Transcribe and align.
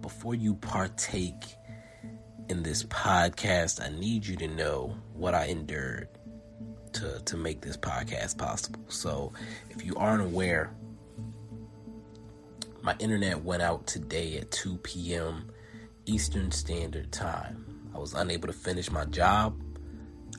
before 0.00 0.34
you 0.34 0.54
partake 0.54 1.56
in 2.48 2.62
this 2.62 2.84
podcast, 2.84 3.80
I 3.84 3.88
need 3.98 4.26
you 4.26 4.36
to 4.36 4.48
know 4.48 4.96
what 5.14 5.34
I 5.34 5.46
endured 5.46 6.08
to, 6.94 7.20
to 7.24 7.36
make 7.36 7.60
this 7.60 7.76
podcast 7.76 8.38
possible. 8.38 8.80
So, 8.88 9.32
if 9.70 9.84
you 9.84 9.94
aren't 9.96 10.22
aware, 10.22 10.72
my 12.82 12.94
internet 12.98 13.42
went 13.42 13.62
out 13.62 13.86
today 13.86 14.38
at 14.38 14.50
2 14.52 14.78
p.m. 14.78 15.50
Eastern 16.06 16.50
Standard 16.52 17.10
Time. 17.10 17.90
I 17.94 17.98
was 17.98 18.14
unable 18.14 18.46
to 18.46 18.52
finish 18.52 18.90
my 18.90 19.04
job, 19.06 19.60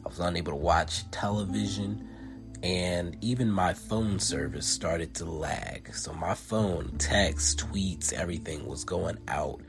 I 0.06 0.08
was 0.08 0.20
unable 0.20 0.54
to 0.54 0.58
watch 0.58 1.10
television, 1.12 2.08
and 2.64 3.18
even 3.22 3.52
my 3.52 3.74
phone 3.74 4.20
service 4.20 4.66
started 4.66 5.14
to 5.16 5.26
lag. 5.26 5.94
So, 5.94 6.14
my 6.14 6.34
phone, 6.34 6.96
texts, 6.98 7.56
tweets, 7.56 8.14
everything 8.14 8.66
was 8.66 8.84
going 8.84 9.18
out 9.28 9.62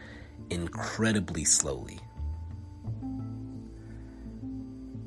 incredibly 0.51 1.45
slowly. 1.45 2.01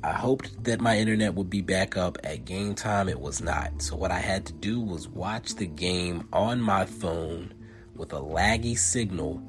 I 0.04 0.12
hoped 0.12 0.64
that 0.64 0.80
my 0.80 0.98
internet 0.98 1.34
would 1.34 1.48
be 1.48 1.60
back 1.60 1.96
up 1.96 2.18
at 2.24 2.44
game 2.44 2.74
time. 2.74 3.08
It 3.08 3.20
was 3.20 3.40
not. 3.40 3.82
So, 3.82 3.96
what 3.96 4.10
I 4.10 4.18
had 4.18 4.46
to 4.46 4.52
do 4.52 4.80
was 4.80 5.08
watch 5.08 5.54
the 5.56 5.66
game 5.66 6.28
on 6.32 6.60
my 6.60 6.86
phone 6.86 7.54
with 7.94 8.12
a 8.12 8.20
laggy 8.20 8.78
signal 8.78 9.42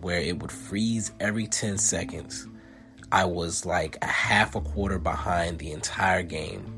where 0.00 0.20
it 0.20 0.38
would 0.40 0.52
freeze 0.52 1.12
every 1.20 1.46
10 1.46 1.78
seconds. 1.78 2.46
I 3.12 3.24
was 3.24 3.64
like 3.64 3.96
a 4.02 4.06
half 4.06 4.54
a 4.54 4.60
quarter 4.60 4.98
behind 4.98 5.58
the 5.58 5.72
entire 5.72 6.22
game. 6.22 6.75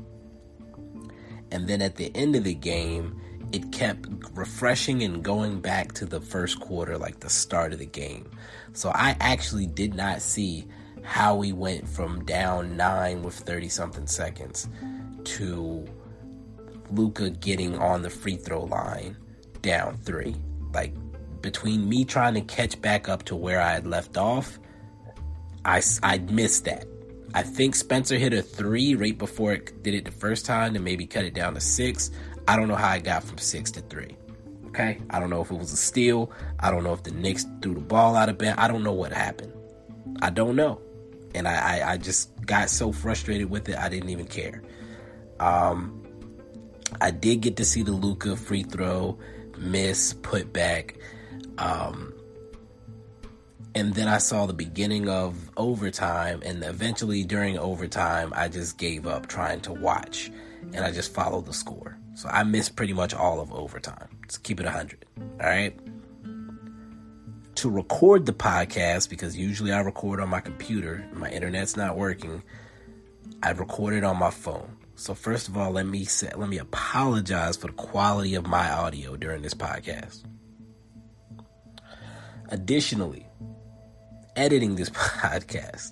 And 1.51 1.67
then 1.67 1.81
at 1.81 1.95
the 1.95 2.15
end 2.15 2.35
of 2.35 2.43
the 2.43 2.53
game, 2.53 3.19
it 3.51 3.71
kept 3.71 4.07
refreshing 4.33 5.01
and 5.03 5.23
going 5.23 5.59
back 5.59 5.93
to 5.93 6.05
the 6.05 6.21
first 6.21 6.59
quarter, 6.59 6.97
like 6.97 7.19
the 7.19 7.29
start 7.29 7.73
of 7.73 7.79
the 7.79 7.85
game. 7.85 8.29
So 8.73 8.91
I 8.93 9.15
actually 9.19 9.65
did 9.65 9.95
not 9.95 10.21
see 10.21 10.67
how 11.01 11.35
we 11.35 11.51
went 11.53 11.87
from 11.87 12.23
down 12.25 12.77
nine 12.77 13.23
with 13.23 13.33
30 13.33 13.69
something 13.69 14.07
seconds 14.07 14.69
to 15.23 15.87
Luka 16.91 17.31
getting 17.31 17.77
on 17.77 18.01
the 18.01 18.09
free 18.09 18.35
throw 18.35 18.63
line 18.65 19.17
down 19.61 19.97
three. 19.97 20.35
Like 20.73 20.93
between 21.41 21.87
me 21.89 22.05
trying 22.05 22.35
to 22.35 22.41
catch 22.41 22.79
back 22.81 23.09
up 23.09 23.23
to 23.23 23.35
where 23.35 23.61
I 23.61 23.71
had 23.71 23.87
left 23.87 24.17
off, 24.17 24.59
I, 25.65 25.81
I 26.03 26.19
missed 26.19 26.65
that. 26.65 26.85
I 27.33 27.43
think 27.43 27.75
Spencer 27.75 28.17
hit 28.17 28.33
a 28.33 28.41
three 28.41 28.95
right 28.95 29.17
before 29.17 29.53
it 29.53 29.83
did 29.83 29.93
it 29.93 30.05
the 30.05 30.11
first 30.11 30.45
time 30.45 30.75
and 30.75 30.83
maybe 30.83 31.05
cut 31.05 31.25
it 31.25 31.33
down 31.33 31.53
to 31.53 31.61
six. 31.61 32.11
I 32.47 32.55
don't 32.55 32.67
know 32.67 32.75
how 32.75 32.89
I 32.89 32.99
got 32.99 33.23
from 33.23 33.37
six 33.37 33.71
to 33.71 33.81
three. 33.81 34.17
Okay. 34.67 34.99
I 35.09 35.19
don't 35.19 35.29
know 35.29 35.41
if 35.41 35.51
it 35.51 35.57
was 35.57 35.71
a 35.71 35.77
steal. 35.77 36.31
I 36.59 36.71
don't 36.71 36.83
know 36.83 36.93
if 36.93 37.03
the 37.03 37.11
Knicks 37.11 37.45
threw 37.61 37.73
the 37.73 37.79
ball 37.79 38.15
out 38.15 38.29
of 38.29 38.37
bed. 38.37 38.55
I 38.57 38.67
don't 38.67 38.83
know 38.83 38.93
what 38.93 39.13
happened. 39.13 39.53
I 40.21 40.29
don't 40.29 40.55
know 40.55 40.81
and 41.35 41.47
I, 41.47 41.79
I, 41.79 41.91
I 41.93 41.97
just 41.97 42.29
got 42.45 42.69
so 42.69 42.91
frustrated 42.91 43.49
with 43.49 43.69
it 43.69 43.77
I 43.77 43.89
didn't 43.89 44.09
even 44.09 44.25
care. 44.25 44.63
Um, 45.39 46.03
I 47.01 47.11
did 47.11 47.41
get 47.41 47.57
to 47.57 47.65
see 47.65 47.83
the 47.83 47.91
Luka 47.91 48.35
free 48.35 48.63
throw 48.63 49.17
miss 49.57 50.13
put 50.13 50.51
back, 50.53 50.95
um, 51.57 52.13
and 53.75 53.93
then 53.93 54.07
I 54.07 54.17
saw 54.17 54.45
the 54.45 54.53
beginning 54.53 55.09
of 55.09 55.51
overtime, 55.57 56.41
and 56.45 56.63
eventually 56.63 57.23
during 57.23 57.57
overtime 57.57 58.33
I 58.35 58.47
just 58.47 58.77
gave 58.77 59.07
up 59.07 59.27
trying 59.27 59.61
to 59.61 59.73
watch, 59.73 60.31
and 60.73 60.79
I 60.83 60.91
just 60.91 61.13
followed 61.13 61.45
the 61.45 61.53
score. 61.53 61.97
So 62.15 62.29
I 62.29 62.43
missed 62.43 62.75
pretty 62.75 62.93
much 62.93 63.13
all 63.13 63.39
of 63.39 63.53
overtime. 63.53 64.09
Let's 64.21 64.37
keep 64.37 64.59
it 64.59 64.65
hundred. 64.65 65.05
All 65.17 65.47
right 65.47 65.77
to 67.59 67.69
record 67.69 68.25
the 68.25 68.31
podcast 68.31 69.09
because 69.09 69.37
usually 69.37 69.73
I 69.73 69.81
record 69.81 70.21
on 70.21 70.29
my 70.29 70.39
computer. 70.39 71.05
My 71.11 71.29
internet's 71.29 71.75
not 71.75 71.97
working. 71.97 72.41
I 73.43 73.51
recorded 73.51 74.05
on 74.05 74.17
my 74.17 74.29
phone. 74.29 74.77
So 74.95 75.13
first 75.13 75.49
of 75.49 75.57
all, 75.57 75.71
let 75.71 75.85
me 75.85 76.05
say, 76.05 76.31
let 76.37 76.47
me 76.47 76.57
apologize 76.57 77.57
for 77.57 77.67
the 77.67 77.73
quality 77.73 78.35
of 78.35 78.47
my 78.47 78.71
audio 78.71 79.17
during 79.17 79.41
this 79.41 79.53
podcast. 79.53 80.23
Additionally, 82.47 83.25
editing 84.39 84.75
this 84.75 84.89
podcast, 85.21 85.91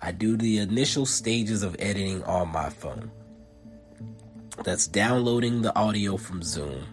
I 0.00 0.12
do 0.12 0.36
the 0.36 0.58
initial 0.58 1.06
stages 1.06 1.62
of 1.62 1.76
editing 1.78 2.22
on 2.24 2.48
my 2.48 2.68
phone. 2.68 3.10
That's 4.64 4.86
downloading 4.86 5.62
the 5.62 5.74
audio 5.76 6.16
from 6.16 6.42
Zoom 6.42 6.84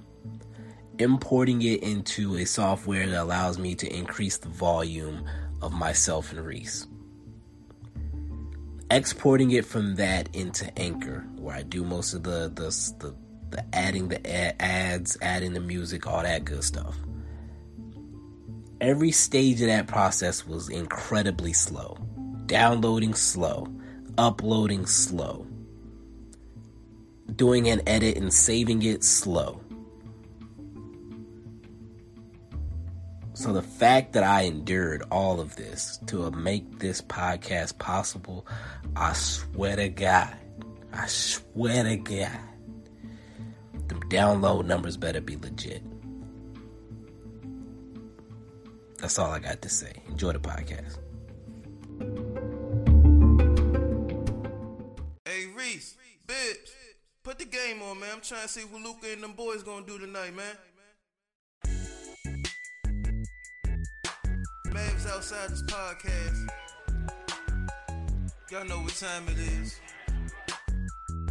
importing 1.00 1.62
it 1.62 1.82
into 1.82 2.36
a 2.36 2.46
software 2.46 3.08
that 3.08 3.22
allows 3.22 3.58
me 3.58 3.74
to 3.74 3.88
increase 3.88 4.38
the 4.38 4.50
volume 4.50 5.26
of 5.62 5.72
myself 5.72 6.32
and 6.32 6.46
Reese. 6.46 6.86
Exporting 8.92 9.52
it 9.52 9.66
from 9.66 9.96
that 9.96 10.34
into 10.36 10.72
Anchor, 10.78 11.26
where 11.38 11.56
I 11.56 11.64
do 11.64 11.84
most 11.84 12.14
of 12.14 12.24
the 12.24 12.52
the 12.54 12.70
the, 13.00 13.16
the 13.50 13.64
adding 13.74 14.10
the 14.10 14.62
ads, 14.62 15.18
adding 15.22 15.54
the 15.54 15.60
music, 15.60 16.06
all 16.06 16.24
that 16.24 16.44
good 16.44 16.64
stuff. 16.64 16.98
Every 18.82 19.12
stage 19.12 19.62
of 19.62 19.68
that 19.68 19.88
process 19.88 20.48
was 20.48 20.70
incredibly 20.70 21.54
slow. 21.54 21.98
Downloading 22.46 23.14
slow, 23.14 23.68
uploading 24.18 24.86
slow, 24.86 25.46
doing 27.36 27.68
an 27.68 27.82
edit 27.88 28.18
and 28.18 28.34
saving 28.34 28.82
it 28.84 29.04
slow 29.04 29.62
So 33.40 33.54
the 33.54 33.62
fact 33.62 34.12
that 34.14 34.24
I 34.26 34.42
endured 34.42 35.02
all 35.12 35.40
of 35.40 35.56
this 35.56 35.98
to 36.08 36.30
make 36.32 36.80
this 36.80 37.02
podcast 37.02 37.78
possible, 37.78 38.46
I 38.98 39.14
swear 39.14 39.78
to 39.78 39.88
God, 39.88 40.36
I 40.92 41.08
swear 41.08 41.86
to 41.86 41.96
God, 41.96 42.38
the 43.88 43.96
download 43.96 44.66
numbers 44.66 44.98
better 44.98 45.22
be 45.22 45.38
legit. 45.38 45.82
That's 49.00 49.18
all 49.18 49.32
I 49.32 49.40
got 49.40 49.62
to 49.62 49.70
say. 49.70 49.94
Enjoy 50.10 50.34
the 50.34 50.40
podcast. 50.40 50.98
Hey 55.26 55.46
Reese, 55.56 55.96
Bibbs, 56.28 56.74
put 57.24 57.40
the 57.40 57.46
game 57.46 57.82
on, 57.82 58.00
man. 58.00 58.10
I'm 58.16 58.22
trying 58.22 58.42
to 58.44 58.48
see 58.50 58.62
what 58.62 58.82
Luka 58.82 59.12
and 59.12 59.24
them 59.24 59.34
boys 59.34 59.64
gonna 59.64 59.86
do 59.86 59.98
tonight, 59.98 60.36
man. 60.36 60.56
Mavs 64.68 65.08
outside 65.10 65.50
this 65.50 65.64
podcast. 65.64 66.50
Y'all 68.52 68.66
know 68.66 68.80
what 68.80 68.94
time 68.96 69.24
it 69.30 69.38
is. 69.38 69.80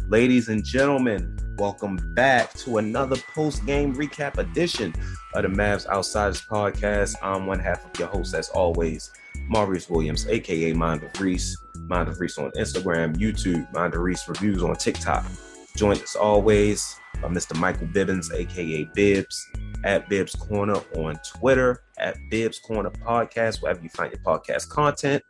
Ladies 0.09 0.49
and 0.49 0.65
gentlemen, 0.65 1.37
welcome 1.59 1.99
back 2.13 2.53
to 2.53 2.77
another 2.77 3.17
post 3.35 3.65
game 3.65 3.93
recap 3.93 4.37
edition 4.37 4.93
of 5.33 5.43
the 5.43 5.49
Mavs 5.49 5.85
Outsiders 5.87 6.41
podcast. 6.41 7.15
I'm 7.21 7.47
one 7.47 7.59
half 7.59 7.83
of 7.83 7.99
your 7.99 8.07
host, 8.07 8.33
as 8.33 8.47
always, 8.51 9.11
Marius 9.49 9.89
Williams, 9.89 10.25
aka 10.29 10.71
Mind 10.71 11.03
of 11.03 11.19
Reese. 11.19 11.57
Mind 11.75 12.07
of 12.07 12.17
Reese 12.17 12.37
on 12.37 12.51
Instagram, 12.51 13.13
YouTube, 13.17 13.71
Mind 13.73 13.93
of 13.93 13.99
Reese 13.99 14.25
reviews 14.29 14.63
on 14.63 14.73
TikTok. 14.75 15.25
Joined 15.75 16.01
as 16.01 16.15
always 16.15 16.95
by 17.21 17.27
Mr. 17.27 17.59
Michael 17.59 17.87
Bibbins, 17.87 18.33
aka 18.33 18.85
Bibbs, 18.95 19.45
at 19.83 20.07
Bibbs 20.07 20.35
Corner 20.35 20.79
on 20.95 21.19
Twitter, 21.25 21.83
at 21.97 22.15
Bibbs 22.31 22.59
Corner 22.59 22.89
Podcast, 22.89 23.61
wherever 23.61 23.81
you 23.81 23.89
find 23.89 24.13
your 24.13 24.21
podcast 24.23 24.69
content, 24.69 25.21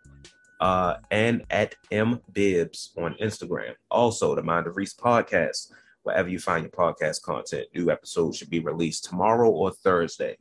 uh, 0.60 0.98
and 1.10 1.44
at 1.50 1.74
M 1.92 2.22
Bibbs 2.34 2.92
on 3.00 3.16
Instagram. 3.20 3.74
Also, 3.90 4.36
the 4.36 4.44
Mind 4.44 4.68
of 4.68 4.78
Reese 4.78 4.94
podcast, 4.94 5.72
wherever 6.10 6.28
you 6.28 6.40
find 6.40 6.64
your 6.64 6.72
podcast 6.72 7.22
content. 7.22 7.68
New 7.76 7.92
episodes 7.92 8.38
should 8.38 8.50
be 8.50 8.60
released 8.60 9.06
tomorrow 9.06 9.48
or 9.48 9.72
Thursday. 9.72 10.38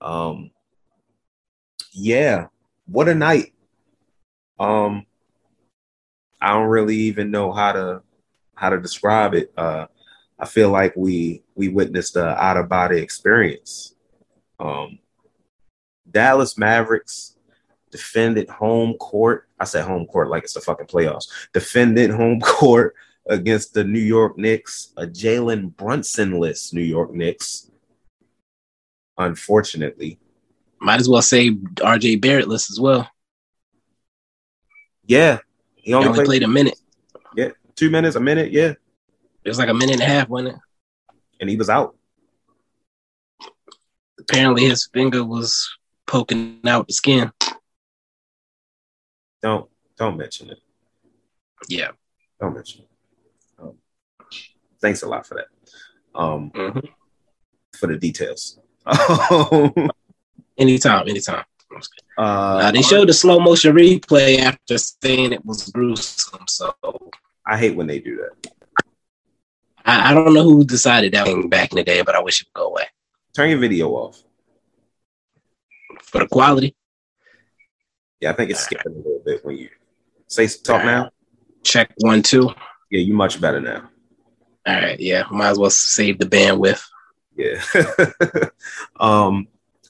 Um, 0.00 0.52
yeah, 1.92 2.46
what 2.86 3.08
a 3.08 3.14
night. 3.14 3.52
Um, 4.60 5.04
I 6.40 6.52
don't 6.52 6.68
really 6.68 6.96
even 6.96 7.32
know 7.32 7.52
how 7.52 7.72
to 7.72 8.02
how 8.54 8.70
to 8.70 8.80
describe 8.80 9.34
it. 9.34 9.52
Uh, 9.56 9.86
I 10.38 10.46
feel 10.46 10.70
like 10.70 10.94
we 10.96 11.42
we 11.56 11.68
witnessed 11.68 12.16
a 12.16 12.40
out 12.40 12.56
of 12.56 12.68
body 12.68 12.98
experience. 12.98 13.96
Um, 14.60 15.00
Dallas 16.08 16.56
Mavericks 16.56 17.36
defended 17.90 18.48
home 18.48 18.94
court. 18.94 19.48
I 19.58 19.64
said 19.64 19.84
home 19.84 20.06
court 20.06 20.30
like 20.30 20.44
it's 20.44 20.54
the 20.54 20.60
fucking 20.60 20.86
playoffs. 20.86 21.26
Defended 21.52 22.10
home 22.10 22.40
court 22.40 22.94
against 23.28 23.74
the 23.74 23.84
New 23.84 24.00
York 24.00 24.36
Knicks, 24.38 24.92
a 24.96 25.06
Jalen 25.06 25.76
Brunson-less 25.76 26.72
New 26.72 26.82
York 26.82 27.12
Knicks. 27.12 27.70
Unfortunately, 29.18 30.18
might 30.80 31.00
as 31.00 31.08
well 31.08 31.22
say 31.22 31.50
RJ 31.50 32.20
Barrettless 32.20 32.70
as 32.70 32.80
well. 32.80 33.08
Yeah, 35.04 35.38
he 35.76 35.92
only, 35.92 36.04
he 36.04 36.08
only 36.08 36.16
played, 36.18 36.26
played, 36.26 36.42
a 36.42 36.48
minute. 36.48 36.78
Yeah, 37.36 37.50
two 37.76 37.90
minutes, 37.90 38.16
a 38.16 38.20
minute. 38.20 38.50
Yeah, 38.50 38.74
it 39.44 39.48
was 39.48 39.58
like 39.58 39.68
a 39.68 39.74
minute 39.74 39.94
and 39.94 40.02
a 40.02 40.06
half, 40.06 40.28
wasn't 40.28 40.56
it? 40.56 40.60
And 41.40 41.50
he 41.50 41.56
was 41.56 41.68
out. 41.68 41.96
Apparently, 44.18 44.64
his 44.64 44.88
finger 44.92 45.24
was 45.24 45.68
poking 46.06 46.60
out 46.66 46.86
the 46.86 46.92
skin. 46.92 47.30
Don't 49.42 49.68
don't 49.96 50.16
mention 50.16 50.50
it. 50.50 50.58
Yeah. 51.68 51.90
Don't 52.40 52.54
mention 52.54 52.82
it. 52.82 52.88
Thanks 54.82 55.02
a 55.02 55.08
lot 55.08 55.26
for 55.26 55.36
that. 55.36 55.46
Um, 56.14 56.50
Mhm. 56.50 56.88
for 57.78 57.86
the 57.86 57.96
details. 57.96 58.58
Anytime, 60.58 61.08
anytime. 61.08 61.44
uh, 62.18 62.58
Now, 62.62 62.70
they 62.72 62.82
showed 62.82 63.08
the 63.08 63.14
slow 63.14 63.40
motion 63.40 63.74
replay 63.74 64.38
after 64.38 64.76
saying 64.76 65.32
it 65.32 65.44
was 65.46 65.70
gruesome. 65.70 66.44
So 66.46 66.74
I 67.46 67.56
hate 67.56 67.74
when 67.74 67.86
they 67.86 68.00
do 68.00 68.16
that. 68.18 68.52
I, 69.86 70.10
I 70.10 70.14
don't 70.14 70.34
know 70.34 70.42
who 70.44 70.64
decided 70.64 71.14
that 71.14 71.24
thing 71.24 71.48
back 71.48 71.72
in 71.72 71.76
the 71.76 71.84
day, 71.84 72.02
but 72.02 72.14
I 72.14 72.20
wish 72.20 72.42
it 72.42 72.48
would 72.54 72.60
go 72.60 72.68
away 72.68 72.84
Turn 73.34 73.48
your 73.48 73.58
video 73.58 73.88
off. 73.92 74.22
for 76.02 76.18
the 76.20 76.28
quality. 76.28 76.76
Yeah, 78.20 78.30
I 78.30 78.34
think 78.34 78.50
it's 78.50 78.60
skipping 78.60 78.92
a 78.92 78.96
little 78.96 79.22
bit 79.24 79.42
when 79.44 79.56
you 79.56 79.70
say 80.26 80.46
talk 80.48 80.84
now. 80.84 81.10
Check 81.64 81.92
one, 81.98 82.22
two. 82.22 82.50
Yeah, 82.90 83.00
you 83.00 83.14
much 83.14 83.40
better 83.40 83.58
now. 83.60 83.88
All 84.66 84.74
right, 84.74 85.00
yeah, 85.00 85.24
might 85.30 85.50
as 85.50 85.58
well 85.58 85.70
save 85.70 86.18
the 86.18 86.26
bandwidth. 86.26 86.82
Yeah. 87.36 87.62
um, 89.00 89.48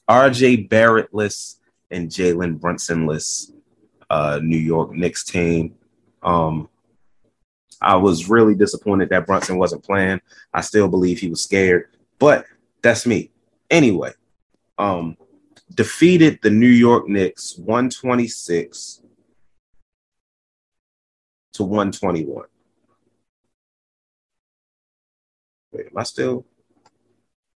RJ 0.09 0.69
Barrettless 0.69 1.59
and 1.91 2.09
Jalen 2.09 2.59
Brunsonless, 2.59 3.51
uh, 4.09 4.39
New 4.41 4.57
York 4.57 4.91
Knicks 4.91 5.23
team. 5.23 5.75
Um, 6.23 6.69
I 7.81 7.97
was 7.97 8.29
really 8.29 8.55
disappointed 8.55 9.09
that 9.09 9.27
Brunson 9.27 9.57
wasn't 9.57 9.83
playing. 9.83 10.21
I 10.53 10.61
still 10.61 10.87
believe 10.87 11.19
he 11.19 11.29
was 11.29 11.43
scared, 11.43 11.89
but 12.17 12.45
that's 12.81 13.05
me. 13.05 13.29
Anyway, 13.69 14.13
um, 14.77 15.17
defeated 15.73 16.39
the 16.41 16.49
New 16.49 16.67
York 16.67 17.07
Knicks 17.07 17.57
126 17.57 19.01
to 21.53 21.63
121. 21.63 22.45
Wait, 25.83 25.91
am 25.91 25.97
I 25.97 26.03
still? 26.03 26.45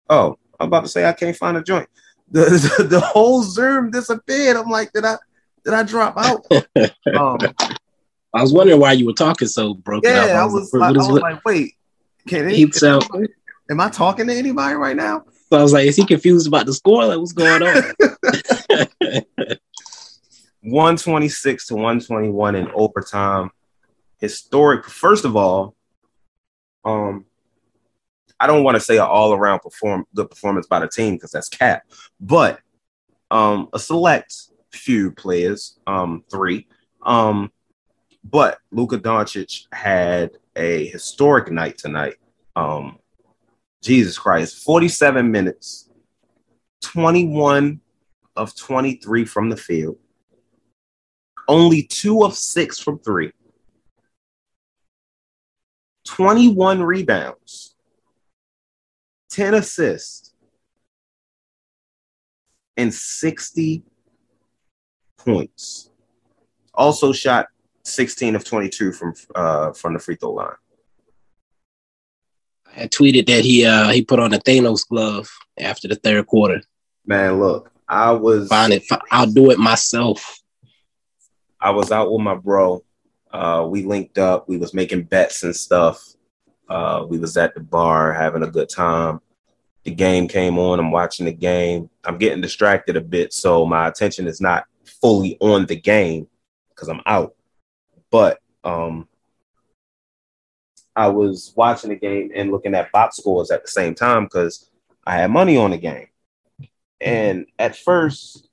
Oh, 0.09 0.37
I'm 0.59 0.67
about 0.69 0.83
to 0.85 0.89
say 0.89 1.05
I 1.07 1.13
can't 1.13 1.37
find 1.37 1.57
a 1.57 1.63
joint. 1.63 1.89
The, 2.31 2.41
the, 2.79 2.85
the 2.85 3.01
whole 3.01 3.43
Zoom 3.43 3.91
disappeared. 3.91 4.57
I'm 4.57 4.69
like, 4.69 4.93
did 4.93 5.05
I 5.05 5.17
did 5.65 5.75
I 5.75 5.83
drop 5.83 6.15
out? 6.17 6.45
um, 7.17 7.39
I 8.35 8.43
was 8.43 8.53
wondering 8.53 8.81
why 8.81 8.93
you 8.93 9.07
were 9.07 9.13
talking 9.13 9.49
so 9.49 9.75
broken 9.75 10.11
up. 10.13 10.27
yeah, 10.29 10.41
I 10.41 10.45
was 10.45 10.55
was, 10.55 10.73
like, 10.75 10.81
like, 10.81 10.89
I 10.89 10.99
was 10.99 11.09
what- 11.09 11.23
like, 11.23 11.45
wait, 11.45 11.75
can 12.29 12.49
he 12.49 12.65
it, 12.65 12.75
sound- 12.75 13.05
am 13.71 13.81
I 13.81 13.89
talking 13.89 14.27
to 14.27 14.35
anybody 14.35 14.75
right 14.75 14.97
now? 14.97 15.25
so 15.51 15.59
I 15.59 15.63
was 15.63 15.73
like, 15.73 15.87
is 15.87 15.95
he 15.97 16.05
confused 16.05 16.49
about 16.49 16.67
the 16.67 16.75
score? 16.75 17.07
Like, 17.07 17.19
what's 17.19 17.33
going 17.33 17.63
on? 17.63 17.83
126 20.63 21.67
to 21.69 21.75
121 21.75 22.57
in 22.57 22.69
overtime. 22.73 23.51
Historic. 24.19 24.85
First 24.87 25.25
of 25.25 25.37
all, 25.37 25.77
um, 26.85 27.25
I 28.39 28.47
don't 28.47 28.65
want 28.65 28.77
to 28.77 28.81
say 28.81 28.97
an 28.97 29.05
all-around 29.05 29.61
perform 29.61 30.07
good 30.15 30.31
performance 30.31 30.67
by 30.67 30.81
the 30.81 30.89
team 30.89 31.15
because 31.15 31.31
that's 31.31 31.49
cap, 31.49 31.85
but 32.21 32.61
um, 33.31 33.69
a 33.73 33.79
select 33.79 34.35
few 34.73 35.11
players, 35.13 35.79
um, 35.87 36.25
three. 36.31 36.67
Um, 37.03 37.51
but 38.25 38.59
Luka 38.71 38.99
Doncic 38.99 39.67
had 39.73 40.33
a 40.55 40.87
historic 40.89 41.51
night 41.51 41.79
tonight. 41.79 42.17
Um, 42.55 42.99
Jesus 43.83 44.19
Christ, 44.19 44.65
47 44.65 45.31
minutes, 45.31 45.91
21 46.83 47.81
of 48.35 48.55
23 48.57 49.25
from 49.25 49.49
the 49.49 49.57
field, 49.57 49.97
only 51.47 51.85
two 51.85 52.25
of 52.25 52.35
six 52.35 52.79
from 52.81 52.99
three, 52.99 53.33
21 56.05 56.83
rebounds, 56.83 57.76
10 59.37 59.53
assists, 59.53 60.33
and 62.79 62.93
60 62.93 63.83
points. 65.19 65.91
Also 66.73 67.13
shot 67.13 67.49
16 67.85 68.35
of 68.35 68.45
22 68.45 68.93
from 68.93 69.13
uh, 69.35 69.73
from 69.73 69.93
the 69.93 69.99
free 69.99 70.17
throw 70.17 70.33
line. 70.33 70.49
I 72.67 72.81
had 72.81 72.91
tweeted 72.91 73.27
that 73.27 73.45
he 73.45 73.67
uh 73.67 73.91
he 73.91 74.03
put 74.03 74.21
on 74.21 74.33
a 74.33 74.39
Thanos 74.39 74.89
glove 74.89 75.29
after 75.59 75.87
the 75.87 75.97
third 75.97 76.27
quarter. 76.27 76.63
Man, 77.05 77.39
look, 77.39 77.71
I 77.87 78.13
was 78.13 78.49
Find 78.49 78.73
it. 78.73 78.85
I'll 79.11 79.31
do 79.31 79.51
it 79.51 79.59
myself. 79.59 80.41
I 81.61 81.71
was 81.71 81.93
out 81.93 82.11
with 82.11 82.23
my 82.23 82.37
bro. 82.37 82.83
Uh, 83.31 83.67
we 83.69 83.85
linked 83.85 84.17
up. 84.17 84.49
We 84.49 84.57
was 84.57 84.73
making 84.73 85.05
bets 85.05 85.43
and 85.43 85.55
stuff. 85.55 86.03
Uh, 86.69 87.05
we 87.07 87.19
was 87.19 87.37
at 87.37 87.55
the 87.55 87.61
bar 87.61 88.15
having 88.15 88.43
a 88.43 88.51
good 88.51 88.71
time. 88.71 89.21
The 89.87 89.95
game 89.95 90.27
came 90.27 90.59
on. 90.59 90.81
I'm 90.81 90.91
watching 90.91 91.27
the 91.27 91.33
game. 91.33 91.89
I'm 92.05 92.19
getting 92.19 92.41
distracted 92.41 92.97
a 92.97 93.01
bit, 93.01 93.33
so 93.33 93.65
my 93.65 93.87
attention 93.87 94.27
is 94.27 94.41
not 94.41 94.65
fully 95.01 95.37
on 95.41 95.65
the 95.67 95.77
game 95.77 96.27
because 96.71 96.89
I'm 96.89 97.03
out. 97.07 97.37
But 98.11 98.41
um, 98.65 99.07
I 100.97 101.07
was 101.07 101.53
watching 101.55 101.91
the 101.91 101.97
game 101.97 102.33
and 102.35 102.51
looking 102.51 102.75
at 102.75 102.91
box 102.91 103.19
scores 103.19 103.53
at 103.53 103.63
the 103.63 103.69
same 103.69 103.95
time 103.95 104.25
because 104.25 104.69
I 105.07 105.19
had 105.19 105.31
money 105.31 105.57
on 105.57 105.71
the 105.71 105.79
game. 105.79 106.09
And 107.01 107.47
at 107.57 107.77
first, 107.77 108.49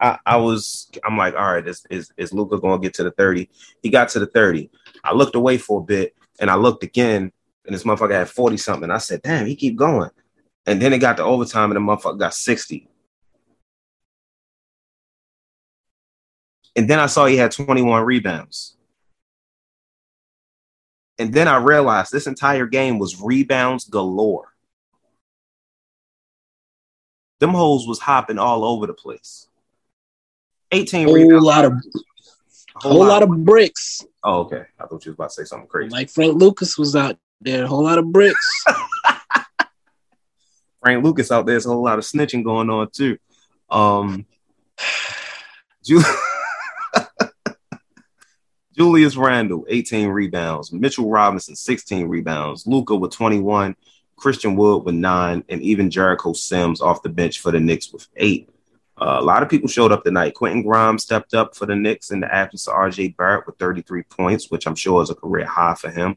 I, 0.00 0.18
I 0.24 0.38
was 0.38 0.90
I'm 1.04 1.18
like, 1.18 1.34
all 1.34 1.52
right, 1.52 1.68
is 1.68 1.84
is, 1.90 2.14
is 2.16 2.32
Luka 2.32 2.58
gonna 2.58 2.80
get 2.80 2.94
to 2.94 3.04
the 3.04 3.10
30? 3.10 3.50
He 3.82 3.90
got 3.90 4.08
to 4.10 4.18
the 4.18 4.26
30. 4.26 4.70
I 5.04 5.12
looked 5.12 5.34
away 5.34 5.58
for 5.58 5.80
a 5.80 5.84
bit 5.84 6.16
and 6.40 6.48
I 6.48 6.54
looked 6.54 6.82
again, 6.82 7.30
and 7.66 7.74
this 7.74 7.84
motherfucker 7.84 8.12
had 8.12 8.30
40 8.30 8.56
something. 8.56 8.90
I 8.90 8.96
said, 8.96 9.20
damn, 9.20 9.44
he 9.44 9.54
keep 9.54 9.76
going. 9.76 10.08
And 10.66 10.80
then 10.80 10.92
it 10.92 10.98
got 10.98 11.16
to 11.16 11.24
overtime, 11.24 11.70
and 11.72 11.76
the 11.76 11.80
motherfucker 11.80 12.18
got 12.18 12.34
60. 12.34 12.88
And 16.76 16.88
then 16.88 16.98
I 16.98 17.06
saw 17.06 17.26
he 17.26 17.36
had 17.36 17.50
21 17.50 18.04
rebounds. 18.04 18.76
And 21.18 21.32
then 21.34 21.48
I 21.48 21.56
realized 21.56 22.12
this 22.12 22.26
entire 22.26 22.66
game 22.66 22.98
was 22.98 23.20
rebounds 23.20 23.84
galore. 23.88 24.54
Them 27.40 27.50
hoes 27.50 27.86
was 27.86 27.98
hopping 27.98 28.38
all 28.38 28.64
over 28.64 28.86
the 28.86 28.94
place. 28.94 29.48
18 30.72 31.06
Whole 31.06 31.14
rebounds. 31.14 31.44
lot 31.44 31.64
of 31.64 31.72
whole 32.76 33.04
lot 33.06 33.22
of 33.22 33.44
bricks. 33.44 34.04
Oh, 34.22 34.40
okay. 34.40 34.64
I 34.78 34.86
thought 34.86 35.04
you 35.04 35.12
was 35.12 35.14
about 35.16 35.30
to 35.30 35.34
say 35.34 35.44
something 35.44 35.68
crazy. 35.68 35.90
Like 35.90 36.10
Frank 36.10 36.34
Lucas 36.40 36.78
was 36.78 36.94
out 36.94 37.18
there. 37.40 37.64
A 37.64 37.66
whole 37.66 37.84
lot 37.84 37.98
of 37.98 38.12
bricks. 38.12 38.64
Frank 40.82 41.04
Lucas 41.04 41.30
out 41.30 41.46
there's 41.46 41.66
a 41.66 41.70
whole 41.70 41.82
lot 41.82 41.98
of 41.98 42.04
snitching 42.04 42.44
going 42.44 42.70
on 42.70 42.90
too. 42.90 43.18
Um, 43.68 44.26
Ju- 45.84 46.02
Julius 48.76 49.16
Randle, 49.16 49.66
18 49.68 50.08
rebounds. 50.08 50.72
Mitchell 50.72 51.10
Robinson, 51.10 51.54
16 51.54 52.08
rebounds. 52.08 52.66
Luka 52.66 52.96
with 52.96 53.12
21. 53.12 53.76
Christian 54.20 54.54
Wood 54.54 54.84
with 54.84 54.94
nine, 54.94 55.42
and 55.48 55.62
even 55.62 55.90
Jericho 55.90 56.32
Sims 56.34 56.80
off 56.80 57.02
the 57.02 57.08
bench 57.08 57.40
for 57.40 57.50
the 57.50 57.58
Knicks 57.58 57.92
with 57.92 58.06
eight. 58.16 58.50
Uh, 59.00 59.16
a 59.18 59.22
lot 59.22 59.42
of 59.42 59.48
people 59.48 59.66
showed 59.68 59.92
up 59.92 60.04
tonight. 60.04 60.34
Quentin 60.34 60.62
Grimes 60.62 61.02
stepped 61.02 61.32
up 61.32 61.56
for 61.56 61.64
the 61.64 61.74
Knicks 61.74 62.10
in 62.10 62.20
the 62.20 62.32
absence 62.32 62.68
of 62.68 62.74
RJ 62.74 63.16
Barrett 63.16 63.46
with 63.46 63.56
33 63.58 64.02
points, 64.04 64.50
which 64.50 64.66
I'm 64.66 64.74
sure 64.74 65.02
is 65.02 65.08
a 65.08 65.14
career 65.14 65.46
high 65.46 65.74
for 65.74 65.90
him. 65.90 66.16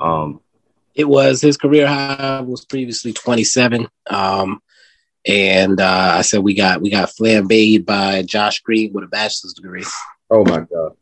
Um, 0.00 0.40
It 0.98 1.08
was 1.08 1.40
his 1.40 1.56
career 1.56 1.86
high 1.86 2.40
was 2.40 2.64
previously 2.64 3.12
27. 3.12 3.86
Um, 4.10 4.60
and 5.24 5.80
uh, 5.80 6.14
I 6.16 6.22
said 6.22 6.40
we 6.40 6.54
got 6.54 6.80
we 6.82 6.90
got 6.90 7.10
flambéed 7.10 7.86
by 7.86 8.22
Josh 8.22 8.60
Green 8.62 8.92
with 8.92 9.04
a 9.04 9.06
bachelor's 9.06 9.54
degree. 9.54 9.84
oh 10.28 10.44
my 10.44 10.60
God. 10.60 10.96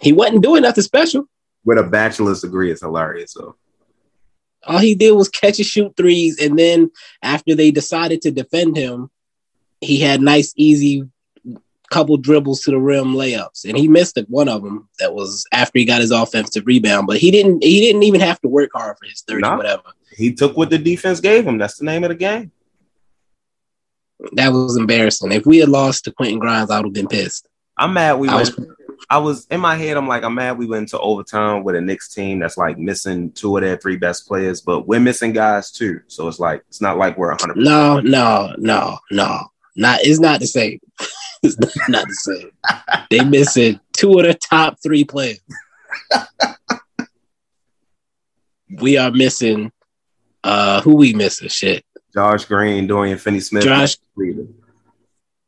He 0.00 0.12
wasn't 0.12 0.42
doing 0.42 0.62
nothing 0.62 0.82
special. 0.82 1.28
With 1.64 1.78
a 1.78 1.84
bachelor's 1.84 2.40
degree, 2.40 2.72
it's 2.72 2.80
hilarious. 2.80 3.34
So 3.34 3.54
All 4.64 4.80
he 4.80 4.96
did 4.96 5.12
was 5.12 5.28
catch 5.28 5.58
and 5.60 5.66
shoot 5.66 5.96
threes, 5.96 6.40
and 6.42 6.58
then 6.58 6.90
after 7.22 7.54
they 7.54 7.70
decided 7.70 8.22
to 8.22 8.32
defend 8.32 8.76
him, 8.76 9.08
he 9.80 10.00
had 10.00 10.20
nice, 10.20 10.52
easy 10.56 11.08
couple 11.90 12.16
dribbles 12.16 12.60
to 12.62 12.70
the 12.70 12.78
rim 12.80 13.14
layups, 13.14 13.64
and 13.68 13.76
he 13.76 13.88
missed 13.88 14.16
it, 14.18 14.28
one 14.28 14.48
of 14.48 14.62
them. 14.62 14.88
That 15.00 15.14
was 15.14 15.44
after 15.52 15.78
he 15.78 15.84
got 15.84 16.00
his 16.00 16.10
offensive 16.10 16.66
rebound, 16.66 17.06
but 17.06 17.18
he 17.18 17.30
didn't. 17.30 17.62
He 17.62 17.80
didn't 17.80 18.02
even 18.04 18.20
have 18.20 18.40
to 18.40 18.48
work 18.48 18.70
hard 18.74 18.96
for 18.98 19.06
his 19.06 19.22
thirty, 19.22 19.40
Nah. 19.42 19.56
whatever. 19.56 19.82
he 20.16 20.32
took 20.32 20.56
what 20.56 20.70
the 20.70 20.78
defense 20.78 21.20
gave 21.20 21.46
him. 21.46 21.58
That's 21.58 21.78
the 21.78 21.84
name 21.84 22.04
of 22.04 22.08
the 22.10 22.14
game. 22.16 22.50
That 24.32 24.52
was 24.52 24.76
embarrassing. 24.76 25.32
If 25.32 25.44
we 25.44 25.58
had 25.58 25.68
lost 25.68 26.04
to 26.04 26.12
Quentin 26.12 26.38
Grimes, 26.38 26.70
I 26.70 26.78
would 26.78 26.86
have 26.86 26.92
been 26.94 27.08
pissed. 27.08 27.48
I'm 27.76 27.92
mad 27.92 28.18
we 28.18 28.28
I 28.28 28.36
went. 28.36 28.56
was 28.58 28.66
I 29.10 29.18
was 29.18 29.46
in 29.50 29.60
my 29.60 29.74
head. 29.74 29.96
I'm 29.96 30.08
like, 30.08 30.22
I'm 30.22 30.34
mad 30.36 30.56
we 30.56 30.66
went 30.66 30.82
into 30.82 30.98
overtime 31.00 31.62
with 31.64 31.74
a 31.74 31.80
Knicks 31.80 32.14
team 32.14 32.38
that's 32.38 32.56
like 32.56 32.78
missing 32.78 33.32
two 33.32 33.56
of 33.56 33.62
their 33.62 33.76
three 33.76 33.96
best 33.96 34.26
players, 34.26 34.60
but 34.60 34.86
we're 34.86 35.00
missing 35.00 35.32
guys 35.32 35.70
too. 35.72 36.00
So 36.06 36.26
it's 36.28 36.38
like 36.38 36.64
it's 36.68 36.80
not 36.80 36.96
like 36.96 37.18
we're 37.18 37.28
100. 37.30 37.56
no, 37.56 38.00
no, 38.00 38.54
no, 38.56 38.98
no. 39.10 39.40
not 39.76 39.98
it's 40.02 40.20
not 40.20 40.40
the 40.40 40.46
same. 40.46 40.78
it's 41.44 41.56
not, 41.88 42.06
the 42.06 42.14
same. 42.14 42.50
They 43.10 43.24
missing 43.24 43.80
two 43.92 44.18
of 44.18 44.26
the 44.26 44.34
top 44.34 44.78
three 44.82 45.04
players. 45.04 45.40
we 48.70 48.96
are 48.96 49.10
missing. 49.10 49.72
Uh, 50.42 50.80
who 50.82 50.96
we 50.96 51.14
missing? 51.14 51.48
Shit. 51.48 51.84
Josh 52.12 52.44
Green, 52.44 52.86
Dorian 52.86 53.18
Finney-Smith. 53.18 53.64
Josh. 53.64 53.96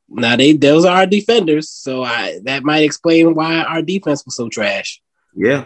Now 0.08 0.36
they 0.36 0.52
those 0.52 0.84
are 0.84 0.98
our 0.98 1.06
defenders, 1.06 1.68
so 1.68 2.02
I 2.04 2.38
that 2.44 2.62
might 2.62 2.84
explain 2.84 3.34
why 3.34 3.60
our 3.62 3.82
defense 3.82 4.24
was 4.24 4.36
so 4.36 4.48
trash. 4.48 5.02
Yeah. 5.34 5.64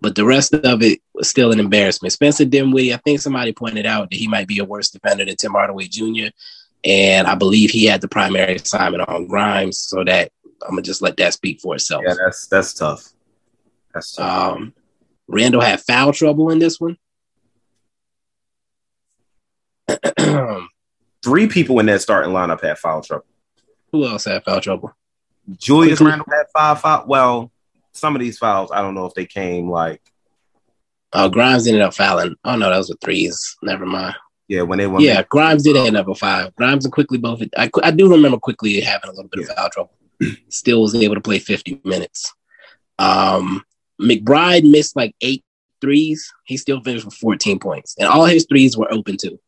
But 0.00 0.16
the 0.16 0.24
rest 0.24 0.52
of 0.52 0.82
it 0.82 1.00
was 1.14 1.28
still 1.28 1.52
an 1.52 1.60
embarrassment. 1.60 2.12
Spencer 2.12 2.44
Dinwiddie, 2.44 2.92
I 2.92 2.98
think 2.98 3.20
somebody 3.20 3.52
pointed 3.52 3.86
out 3.86 4.10
that 4.10 4.16
he 4.16 4.28
might 4.28 4.46
be 4.46 4.58
a 4.58 4.64
worse 4.64 4.90
defender 4.90 5.24
than 5.24 5.36
Tim 5.36 5.52
Hardaway 5.52 5.86
Jr. 5.86 6.28
And 6.84 7.26
I 7.26 7.34
believe 7.34 7.70
he 7.70 7.86
had 7.86 8.00
the 8.00 8.08
primary 8.08 8.56
assignment 8.56 9.08
on 9.08 9.26
Grimes, 9.26 9.78
so 9.78 10.04
that 10.04 10.30
I'm 10.62 10.70
gonna 10.70 10.82
just 10.82 11.02
let 11.02 11.16
that 11.16 11.32
speak 11.32 11.60
for 11.60 11.74
itself. 11.74 12.04
Yeah, 12.06 12.14
that's 12.24 12.46
that's 12.46 12.74
tough. 12.74 13.08
That's 13.92 14.12
tough. 14.12 14.56
Um, 14.56 14.74
Randle 15.26 15.62
had 15.62 15.80
foul 15.80 16.12
trouble 16.12 16.50
in 16.50 16.58
this 16.58 16.78
one. 16.78 16.98
Three 21.24 21.46
people 21.46 21.78
in 21.80 21.86
that 21.86 22.02
starting 22.02 22.32
lineup 22.32 22.62
had 22.62 22.78
foul 22.78 23.00
trouble. 23.02 23.24
Who 23.92 24.04
else 24.06 24.26
had 24.26 24.44
foul 24.44 24.60
trouble? 24.60 24.92
Julius 25.56 25.98
Quickley. 25.98 26.10
Randle 26.10 26.26
had 26.30 26.46
five 26.52 26.80
foul. 26.80 27.04
Well, 27.06 27.50
some 27.92 28.14
of 28.14 28.20
these 28.20 28.36
fouls, 28.38 28.70
I 28.72 28.82
don't 28.82 28.94
know 28.94 29.06
if 29.06 29.14
they 29.14 29.24
came 29.26 29.70
like 29.70 30.02
Oh, 31.16 31.28
Grimes 31.28 31.66
ended 31.68 31.82
up 31.82 31.94
fouling. 31.94 32.34
Oh 32.44 32.56
no, 32.56 32.68
those 32.70 32.90
were 32.90 32.96
threes. 33.00 33.56
Never 33.62 33.86
mind. 33.86 34.16
Yeah 34.48 34.62
when 34.62 34.78
they 34.78 34.86
went. 34.86 35.04
Yeah, 35.04 35.22
Grimes 35.28 35.62
did 35.62 35.76
end 35.76 35.96
up 35.96 36.06
with 36.06 36.18
five. 36.18 36.54
Grimes 36.56 36.84
and 36.84 36.92
Quickley 36.92 37.18
both. 37.18 37.42
I, 37.56 37.70
I 37.82 37.90
do 37.90 38.10
remember 38.10 38.38
Quickley 38.38 38.80
having 38.80 39.08
a 39.10 39.12
little 39.12 39.28
bit 39.28 39.48
of 39.48 39.56
foul 39.56 39.70
trouble. 39.70 39.94
Still 40.48 40.82
was 40.82 40.94
able 40.94 41.14
to 41.14 41.20
play 41.20 41.38
50 41.38 41.80
minutes. 41.84 42.32
Um, 42.98 43.64
McBride 44.00 44.68
missed 44.70 44.96
like 44.96 45.14
eight 45.20 45.44
threes. 45.80 46.32
He 46.44 46.56
still 46.56 46.80
finished 46.82 47.04
with 47.04 47.14
14 47.14 47.58
points, 47.58 47.96
and 47.98 48.08
all 48.08 48.24
his 48.24 48.46
threes 48.48 48.76
were 48.76 48.92
open 48.92 49.16
too. 49.16 49.38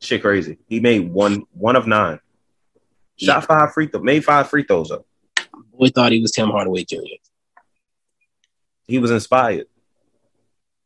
shit 0.00 0.22
crazy. 0.22 0.58
He 0.68 0.80
made 0.80 1.10
one 1.10 1.44
one 1.52 1.76
of 1.76 1.86
nine. 1.86 2.20
Shot 3.16 3.46
five 3.46 3.72
free 3.72 3.86
throw, 3.88 4.00
made 4.02 4.24
five 4.24 4.48
free 4.48 4.62
throws 4.62 4.90
up. 4.90 5.06
Boy 5.72 5.88
thought 5.88 6.12
he 6.12 6.20
was 6.20 6.30
Tim 6.32 6.50
Hardaway 6.50 6.84
Jr. 6.84 6.98
He 8.86 8.98
was 8.98 9.10
inspired. 9.10 9.66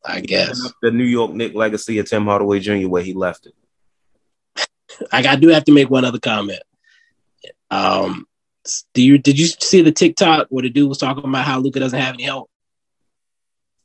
I 0.04 0.20
guess. 0.20 0.60
The 0.82 0.90
New 0.90 1.04
York 1.04 1.32
Knick 1.32 1.54
legacy 1.54 1.98
of 1.98 2.08
Tim 2.08 2.24
Hardaway 2.24 2.60
Jr. 2.60 2.88
where 2.88 3.02
he 3.02 3.12
left 3.12 3.46
it. 3.46 3.54
I, 5.12 5.26
I 5.26 5.36
do 5.36 5.48
have 5.48 5.64
to 5.64 5.72
make 5.72 5.90
one 5.90 6.04
other 6.04 6.18
comment. 6.18 6.62
Um, 7.70 8.26
do 8.94 9.02
you 9.02 9.18
did 9.18 9.38
you 9.38 9.46
see 9.46 9.82
the 9.82 9.92
TikTok 9.92 10.48
where 10.50 10.62
the 10.62 10.70
dude 10.70 10.88
was 10.88 10.98
talking 10.98 11.24
about 11.24 11.44
how 11.44 11.58
Luka 11.58 11.80
doesn't 11.80 11.98
have 11.98 12.14
any 12.14 12.24
help? 12.24 12.50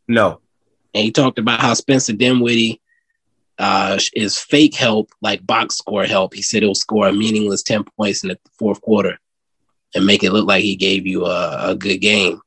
No. 0.07 0.41
and 0.93 1.03
he 1.03 1.11
talked 1.11 1.39
about 1.39 1.61
how 1.61 1.73
Spencer 1.73 2.13
Dinwiddie 2.13 2.81
uh, 3.57 3.99
is 4.13 4.37
fake 4.39 4.75
help, 4.75 5.09
like 5.21 5.45
box 5.45 5.77
score 5.77 6.05
help. 6.05 6.33
He 6.33 6.41
said 6.41 6.63
he'll 6.63 6.75
score 6.75 7.07
a 7.07 7.13
meaningless 7.13 7.63
10 7.63 7.85
points 7.97 8.23
in 8.23 8.29
the 8.29 8.39
fourth 8.59 8.81
quarter 8.81 9.17
and 9.95 10.05
make 10.05 10.23
it 10.23 10.31
look 10.31 10.47
like 10.47 10.63
he 10.63 10.75
gave 10.75 11.07
you 11.07 11.25
a, 11.25 11.71
a 11.71 11.75
good 11.75 11.97
game. 11.97 12.41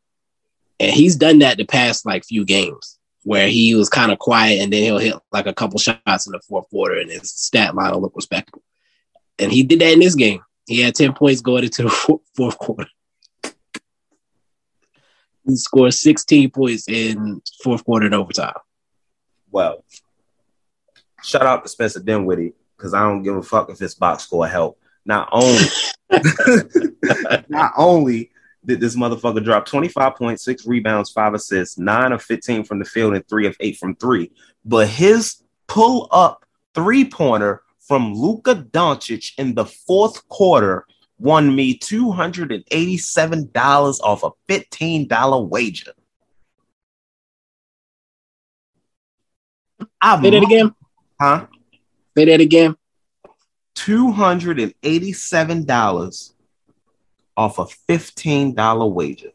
And 0.79 0.93
he's 0.93 1.17
done 1.17 1.41
that 1.41 1.57
the 1.57 1.65
past 1.65 2.07
like 2.07 2.25
few 2.25 2.45
games 2.45 2.98
where 3.29 3.49
he 3.49 3.75
was 3.75 3.91
kind 3.91 4.11
of 4.11 4.19
quiet 4.19 4.59
and 4.59 4.73
then 4.73 4.85
he'll 4.85 4.97
hit 4.97 5.15
like 5.33 5.45
a 5.45 5.53
couple 5.53 5.79
shots 5.79 6.27
in 6.27 6.33
the 6.33 6.41
fourth 6.49 6.67
quarter 6.71 6.99
and 6.99 7.11
his 7.11 7.31
stat 7.31 7.75
line 7.75 7.93
will 7.93 8.01
look 8.01 8.17
respectable. 8.17 8.63
And 9.39 9.53
he 9.53 9.63
did 9.65 9.83
that 9.83 9.93
in 9.93 10.01
this 10.01 10.15
game. 10.15 10.41
He 10.67 10.81
had 10.81 10.95
10 10.95 11.13
points 11.13 11.43
going 11.43 11.65
into 11.65 11.83
the 11.83 11.91
fourth 12.35 12.57
quarter. 12.57 12.89
He 15.47 15.57
scored 15.57 15.93
16 15.93 16.49
points 16.53 16.89
in 16.89 17.43
fourth 17.63 17.85
quarter 17.85 18.07
and 18.07 18.15
overtime. 18.15 18.55
Well, 19.51 19.85
shout 21.23 21.43
out 21.43 21.65
to 21.65 21.69
Spencer 21.69 22.01
Dinwiddie 22.01 22.55
because 22.79 22.95
I 22.95 23.03
don't 23.03 23.23
give 23.23 23.37
a 23.37 23.43
fuck 23.43 23.69
if 23.69 23.83
it's 23.83 23.93
box 23.93 24.23
score 24.23 24.49
help. 24.49 24.81
Not 25.05 25.29
only, 25.33 25.67
not 27.51 27.73
only 27.77 28.31
did 28.65 28.81
this 28.81 28.97
motherfucker 28.97 29.43
drop 29.43 29.69
25.6 29.69 30.67
rebounds, 30.67 31.11
five 31.11 31.35
assists, 31.35 31.79
nine 31.79 32.13
of 32.13 32.23
15 32.23 32.65
from 32.65 32.79
the 32.79 32.85
field, 32.85 33.15
and 33.15 33.27
three 33.29 33.47
of 33.47 33.57
eight 33.61 33.77
from 33.77 33.95
three, 33.97 34.31
but 34.65 34.89
his 34.89 35.43
pull 35.67 36.09
up 36.11 36.45
three 36.75 37.09
pointer 37.09 37.63
from 37.81 38.15
Luka 38.15 38.55
Doncic 38.55 39.33
in 39.39 39.55
the 39.55 39.65
fourth 39.65 40.29
quarter 40.29 40.87
won 41.19 41.55
me 41.55 41.79
$287 41.79 44.01
off 44.01 44.23
a 44.23 44.31
$15 44.49 45.49
wager. 45.49 45.93
I 50.01 50.23
Say 50.23 50.31
that 50.31 50.43
again. 50.43 50.75
Huh? 51.21 51.47
Say 52.17 52.25
that 52.27 52.41
again. 52.41 52.77
$287 53.75 56.33
off 57.39 57.61
a 57.61 57.67
$15 57.89 58.93
wager. 58.93 59.31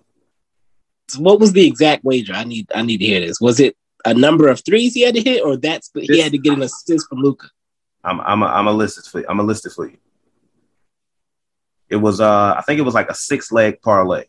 So 1.08 1.22
what 1.22 1.40
was 1.40 1.54
the 1.54 1.66
exact 1.66 2.04
wager? 2.04 2.34
I 2.34 2.44
need 2.44 2.70
I 2.76 2.82
need 2.82 2.98
to 2.98 3.06
hear 3.06 3.22
this. 3.22 3.40
Was 3.40 3.62
it 3.62 3.78
a 4.06 4.14
number 4.14 4.50
of 4.50 4.62
threes 4.66 4.94
he 4.94 5.02
had 5.02 5.16
to 5.16 5.22
hit, 5.22 5.44
or 5.44 5.56
that's 5.56 5.90
he 5.94 6.20
had 6.20 6.34
to 6.34 6.38
get 6.38 6.54
an 6.54 6.64
assist 6.64 7.08
from 7.08 7.20
Luka? 7.20 7.48
I'm 8.04 8.20
I'm 8.20 8.44
a, 8.44 8.48
I'm 8.48 8.68
a 8.68 8.74
list 8.74 8.98
it 8.98 9.06
for 9.10 9.22
you. 9.22 9.26
I'm 9.30 9.40
a 9.40 9.44
list 9.44 9.66
it 9.66 9.72
for 9.72 9.88
you. 9.88 9.98
It 11.90 11.96
was 11.96 12.20
uh 12.20 12.56
I 12.58 12.62
think 12.62 12.80
it 12.80 12.84
was 12.84 12.94
like 12.94 13.10
a 13.10 13.16
six 13.16 13.52
leg 13.52 13.82
parlay. 13.82 14.26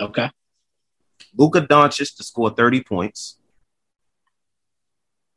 Okay. 0.00 0.30
Luka 1.36 1.60
Doncic 1.60 2.16
to 2.16 2.24
score 2.24 2.50
30 2.50 2.82
points. 2.82 3.38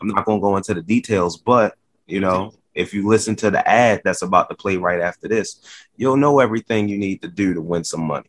I'm 0.00 0.08
not 0.08 0.24
going 0.24 0.38
to 0.38 0.42
go 0.42 0.56
into 0.56 0.74
the 0.74 0.82
details, 0.82 1.36
but 1.36 1.76
you 2.06 2.20
know, 2.20 2.52
if 2.74 2.94
you 2.94 3.06
listen 3.06 3.36
to 3.36 3.50
the 3.50 3.66
ad 3.68 4.00
that's 4.04 4.22
about 4.22 4.48
to 4.48 4.54
play 4.54 4.76
right 4.76 5.00
after 5.00 5.28
this, 5.28 5.60
you'll 5.96 6.16
know 6.16 6.40
everything 6.40 6.88
you 6.88 6.96
need 6.96 7.20
to 7.22 7.28
do 7.28 7.52
to 7.52 7.60
win 7.60 7.84
some 7.84 8.02
money. 8.02 8.28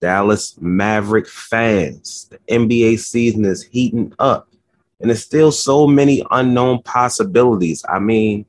Dallas 0.00 0.56
Maverick 0.60 1.28
fans. 1.28 2.30
The 2.30 2.38
NBA 2.54 2.98
season 2.98 3.44
is 3.44 3.62
heating 3.62 4.12
up, 4.18 4.48
and 5.00 5.10
there's 5.10 5.22
still 5.22 5.52
so 5.52 5.86
many 5.86 6.24
unknown 6.30 6.82
possibilities. 6.82 7.84
I 7.88 7.98
mean, 7.98 8.46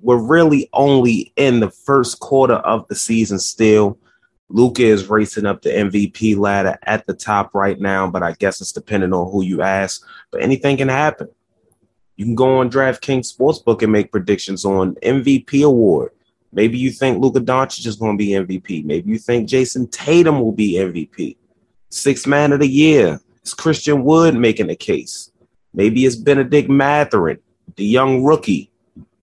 we're 0.00 0.22
really 0.22 0.68
only 0.72 1.32
in 1.36 1.60
the 1.60 1.70
first 1.70 2.20
quarter 2.20 2.54
of 2.54 2.86
the 2.88 2.94
season 2.94 3.38
still. 3.38 3.98
Luka 4.50 4.82
is 4.82 5.08
racing 5.08 5.46
up 5.46 5.62
the 5.62 5.70
MVP 5.70 6.36
ladder 6.36 6.78
at 6.82 7.06
the 7.06 7.14
top 7.14 7.54
right 7.54 7.80
now, 7.80 8.08
but 8.08 8.22
I 8.22 8.32
guess 8.32 8.60
it's 8.60 8.72
depending 8.72 9.14
on 9.14 9.32
who 9.32 9.42
you 9.42 9.62
ask. 9.62 10.06
But 10.30 10.42
anything 10.42 10.76
can 10.76 10.88
happen. 10.88 11.28
You 12.16 12.26
can 12.26 12.34
go 12.34 12.58
on 12.58 12.70
DraftKings 12.70 13.34
Sportsbook 13.34 13.82
and 13.82 13.90
make 13.90 14.12
predictions 14.12 14.64
on 14.64 14.94
MVP 14.96 15.64
award. 15.64 16.12
Maybe 16.54 16.78
you 16.78 16.90
think 16.90 17.20
Luka 17.20 17.40
Doncic 17.40 17.84
is 17.84 17.96
going 17.96 18.16
to 18.16 18.24
be 18.24 18.30
MVP. 18.30 18.84
Maybe 18.84 19.10
you 19.10 19.18
think 19.18 19.48
Jayson 19.48 19.90
Tatum 19.90 20.40
will 20.40 20.52
be 20.52 20.74
MVP. 20.74 21.36
Sixth 21.90 22.26
man 22.26 22.52
of 22.52 22.60
the 22.60 22.68
year. 22.68 23.20
It's 23.42 23.52
Christian 23.52 24.04
Wood 24.04 24.36
making 24.36 24.70
a 24.70 24.76
case. 24.76 25.32
Maybe 25.74 26.06
it's 26.06 26.14
Bennedict 26.14 26.70
Mathurin, 26.70 27.40
the 27.74 27.84
young 27.84 28.22
rookie. 28.22 28.70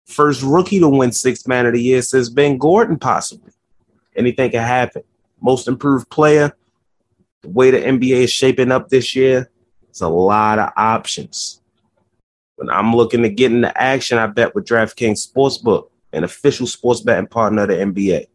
First 0.05 0.43
rookie 0.43 0.79
to 0.81 0.89
win 0.89 1.13
sixth 1.13 1.47
man 1.47 1.65
of 1.65 1.73
the 1.73 1.81
year 1.81 2.01
since 2.01 2.27
Ben 2.27 2.57
Gordon, 2.57 2.99
possibly. 2.99 3.53
Anything 4.15 4.51
can 4.51 4.61
happen. 4.61 5.03
Most 5.39 5.69
improved 5.69 6.09
player. 6.09 6.51
The 7.41 7.49
way 7.49 7.71
the 7.71 7.79
NBA 7.79 8.23
is 8.23 8.31
shaping 8.31 8.71
up 8.71 8.89
this 8.89 9.15
year, 9.15 9.49
it's 9.89 10.01
a 10.01 10.09
lot 10.09 10.59
of 10.59 10.71
options. 10.75 11.61
When 12.57 12.69
I'm 12.69 12.93
looking 12.93 13.23
to 13.23 13.29
get 13.29 13.53
into 13.53 13.75
action, 13.81 14.17
I 14.17 14.27
bet 14.27 14.53
with 14.53 14.65
DraftKings 14.65 15.25
Sportsbook, 15.25 15.87
an 16.13 16.23
official 16.23 16.67
sports 16.67 17.01
betting 17.01 17.27
partner 17.27 17.63
of 17.63 17.69
the 17.69 17.75
NBA. 17.75 18.27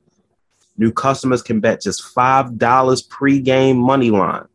New 0.78 0.92
customers 0.92 1.42
can 1.42 1.60
bet 1.60 1.80
just 1.80 2.14
$5 2.14 2.58
pregame 3.08 3.76
money 3.76 4.10
line 4.10 4.46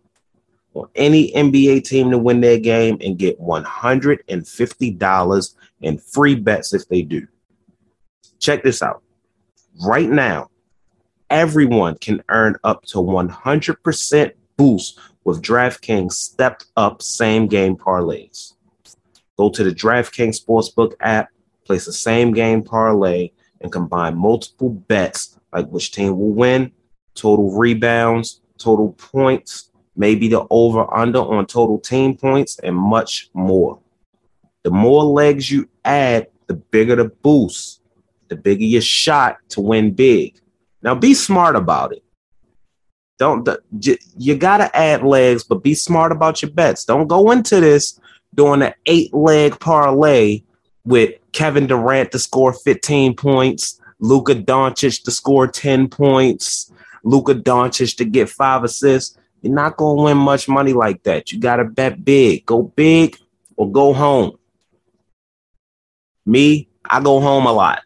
on 0.74 0.88
any 0.96 1.32
NBA 1.34 1.84
team 1.84 2.10
to 2.12 2.18
win 2.18 2.40
their 2.42 2.60
game 2.60 2.98
and 3.01 3.18
get 3.18 3.40
$150 3.40 5.56
in 5.82 5.98
free 5.98 6.36
bets 6.36 6.74
if 6.74 6.88
they 6.88 7.01
do. 7.01 7.28
Check 8.40 8.63
this 8.63 8.82
out. 8.82 9.04
Right 9.86 10.10
now, 10.10 10.50
everyone 11.30 11.96
can 11.96 12.24
earn 12.30 12.56
up 12.63 12.86
to 12.86 12.98
100% 12.98 14.32
boost 14.58 15.00
with 15.24 15.42
DraftKings 15.42 16.13
stepped 16.13 16.66
up 16.78 17.01
same 17.01 17.48
game 17.48 17.75
parlays. 17.75 18.54
Go 19.38 19.50
to 19.50 19.63
the 19.63 19.72
DraftKings 19.72 20.44
Sportsbook 20.44 20.94
app, 21.00 21.30
place 21.72 21.88
a 21.88 21.94
same 21.94 22.34
game 22.34 22.62
parlay, 22.62 23.32
and 23.62 23.72
combine 23.72 24.18
multiple 24.18 24.70
bets 24.70 25.40
like 25.54 25.70
which 25.70 25.94
team 25.94 26.18
will 26.20 26.34
win, 26.34 26.70
total 27.16 27.50
rebounds, 27.58 28.42
total 28.58 28.92
points, 28.92 29.72
maybe 29.96 30.28
the 30.28 30.46
over 30.50 30.94
under 30.94 31.20
on 31.20 31.46
total 31.46 31.80
team 31.80 32.18
points, 32.18 32.60
and 32.60 32.75
much 32.75 33.30
more. 33.34 33.80
The 34.63 34.72
more 34.72 35.04
legs 35.06 35.50
you 35.50 35.70
add, 35.86 36.28
the 36.48 36.56
bigger 36.56 36.98
the 36.98 37.06
boost, 37.06 37.80
the 38.28 38.36
bigger 38.36 38.66
your 38.66 38.82
shot 38.82 39.38
to 39.50 39.62
win 39.62 39.94
big. 39.94 40.42
Now 40.82 40.94
be 40.94 41.13
smart 41.13 41.56
about 41.56 41.94
it. 41.94 42.04
Don't 43.18 43.48
you 44.18 44.36
gotta 44.36 44.75
add 44.75 45.04
legs, 45.04 45.46
but 45.46 45.63
be 45.63 45.74
smart 45.74 46.12
about 46.12 46.42
your 46.42 46.51
bets. 46.51 46.84
Don't 46.84 47.08
go 47.08 47.32
into 47.32 47.62
this 47.62 47.98
doing 48.36 48.62
an 48.62 48.74
eight 48.88 49.13
leg 49.13 49.58
parlay 49.58 50.44
with 50.84 51.21
Kevin 51.32 51.68
Durant 51.68 52.12
to 52.12 52.20
score 52.20 52.54
15 52.54 53.16
points, 53.16 53.80
Luka 54.00 54.36
Doncic 54.36 55.04
to 55.04 55.12
score 55.12 55.48
10 55.48 55.90
points, 55.90 56.72
Luka 57.04 57.36
Doncic 57.36 57.96
to 57.98 58.06
get 58.06 58.30
five 58.30 58.64
assists. 58.64 59.18
You're 59.42 59.54
not 59.54 59.78
going 59.78 59.98
to 59.98 60.04
win 60.04 60.18
much 60.18 60.48
money 60.48 60.74
like 60.74 61.04
that. 61.04 61.32
You 61.32 61.40
got 61.40 61.58
to 61.58 61.66
bet 61.66 62.06
big. 62.06 62.46
Go 62.46 62.64
big 62.64 63.18
or 63.56 63.72
go 63.72 63.94
home. 63.94 64.38
Me, 66.26 66.70
I 66.86 67.02
go 67.02 67.20
home 67.20 67.48
a 67.48 67.52
lot. 67.52 67.82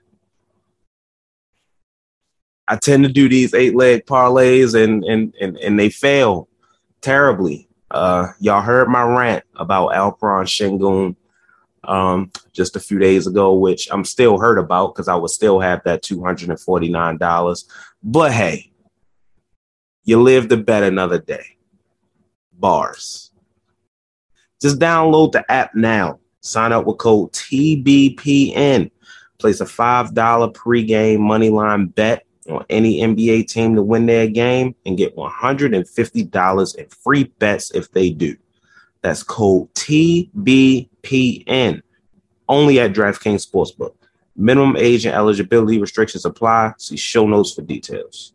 I 2.68 2.75
tend 2.75 3.04
to 3.04 3.12
do 3.12 3.30
these 3.30 3.54
eight 3.54 3.75
leg 3.75 4.06
parlays 4.06 4.74
and 4.74 5.04
and 5.04 5.36
and, 5.40 5.56
and 5.58 5.80
they 5.80 5.90
fail 5.90 6.50
terribly. 7.02 7.68
Uh, 7.92 8.30
y'all 8.40 8.62
heard 8.62 8.90
my 8.90 9.04
rant 9.04 9.44
about 9.56 9.92
Alperen 9.92 10.46
Sengun 10.46 11.16
um, 11.88 12.32
just 12.54 12.75
a 12.75 12.80
few 12.80 13.00
days 13.00 13.27
ago, 13.27 13.54
which 13.54 13.88
I'm 13.92 14.06
still 14.06 14.39
hurt 14.39 14.58
about 14.58 14.94
because 14.94 15.08
I 15.08 15.15
would 15.15 15.32
still 15.32 15.60
have 15.60 15.84
that 15.84 16.04
$249. 16.04 17.65
But 18.04 18.32
hey, 18.32 18.72
you 20.04 20.22
live 20.22 20.50
to 20.50 20.58
bet 20.58 20.84
another 20.84 21.20
day. 21.20 21.46
Bars. 22.54 23.32
Just 24.62 24.80
download 24.80 25.34
the 25.34 25.50
app 25.51 25.75
now. 25.75 26.20
Sign 26.42 26.72
up 26.72 26.86
with 26.86 26.98
code 26.98 27.31
TBPN. 27.33 28.92
Place 29.40 29.62
a 29.62 29.66
$5 29.66 30.14
pregame 30.53 31.20
moneyline 31.20 31.94
bet 31.94 32.25
on 32.50 32.66
any 32.70 33.01
NBA 33.01 33.48
team 33.48 33.75
to 33.75 33.83
win 33.83 34.05
their 34.05 34.27
game 34.27 34.75
and 34.86 34.98
get 34.98 35.16
$150 35.16 36.75
in 36.75 36.88
free 36.88 37.24
bets 37.40 37.72
if 37.72 37.92
they 37.92 38.12
do. 38.12 38.38
That's 39.01 39.24
code 39.24 39.74
TBPN 39.85 41.81
only 42.50 42.79
at 42.79 42.93
DraftKings 42.93 43.48
Sportsbook. 43.48 43.93
Minimum 44.35 44.77
age 44.77 45.05
and 45.05 45.15
eligibility 45.15 45.79
restrictions 45.79 46.25
apply. 46.25 46.74
See 46.77 46.98
show 46.98 47.27
notes 47.27 47.53
for 47.53 47.61
details. 47.61 48.33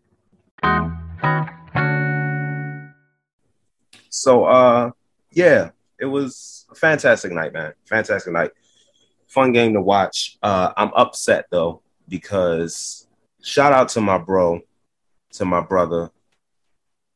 So 4.10 4.44
uh 4.44 4.92
yeah, 5.32 5.70
it 5.98 6.06
was 6.06 6.66
a 6.70 6.76
fantastic 6.76 7.32
night, 7.32 7.52
man. 7.52 7.74
Fantastic 7.84 8.32
night. 8.32 8.52
Fun 9.26 9.50
game 9.50 9.74
to 9.74 9.80
watch. 9.80 10.38
Uh 10.44 10.72
I'm 10.76 10.92
upset 10.94 11.46
though 11.50 11.82
because 12.08 13.08
shout 13.42 13.72
out 13.72 13.88
to 13.90 14.00
my 14.00 14.18
bro, 14.18 14.60
to 15.32 15.44
my 15.44 15.60
brother, 15.60 16.10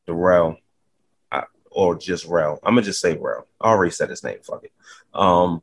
Darrell 0.05 0.57
or 1.75 1.93
just 1.93 2.25
Rel. 2.25 2.57
I'm 2.63 2.73
gonna 2.73 2.85
just 2.85 3.01
say 3.01 3.17
Rel. 3.17 3.45
I 3.59 3.67
already 3.67 3.91
said 3.91 4.09
his 4.09 4.23
name. 4.23 4.39
Fuck 4.41 4.63
it. 4.63 4.71
Um, 5.13 5.61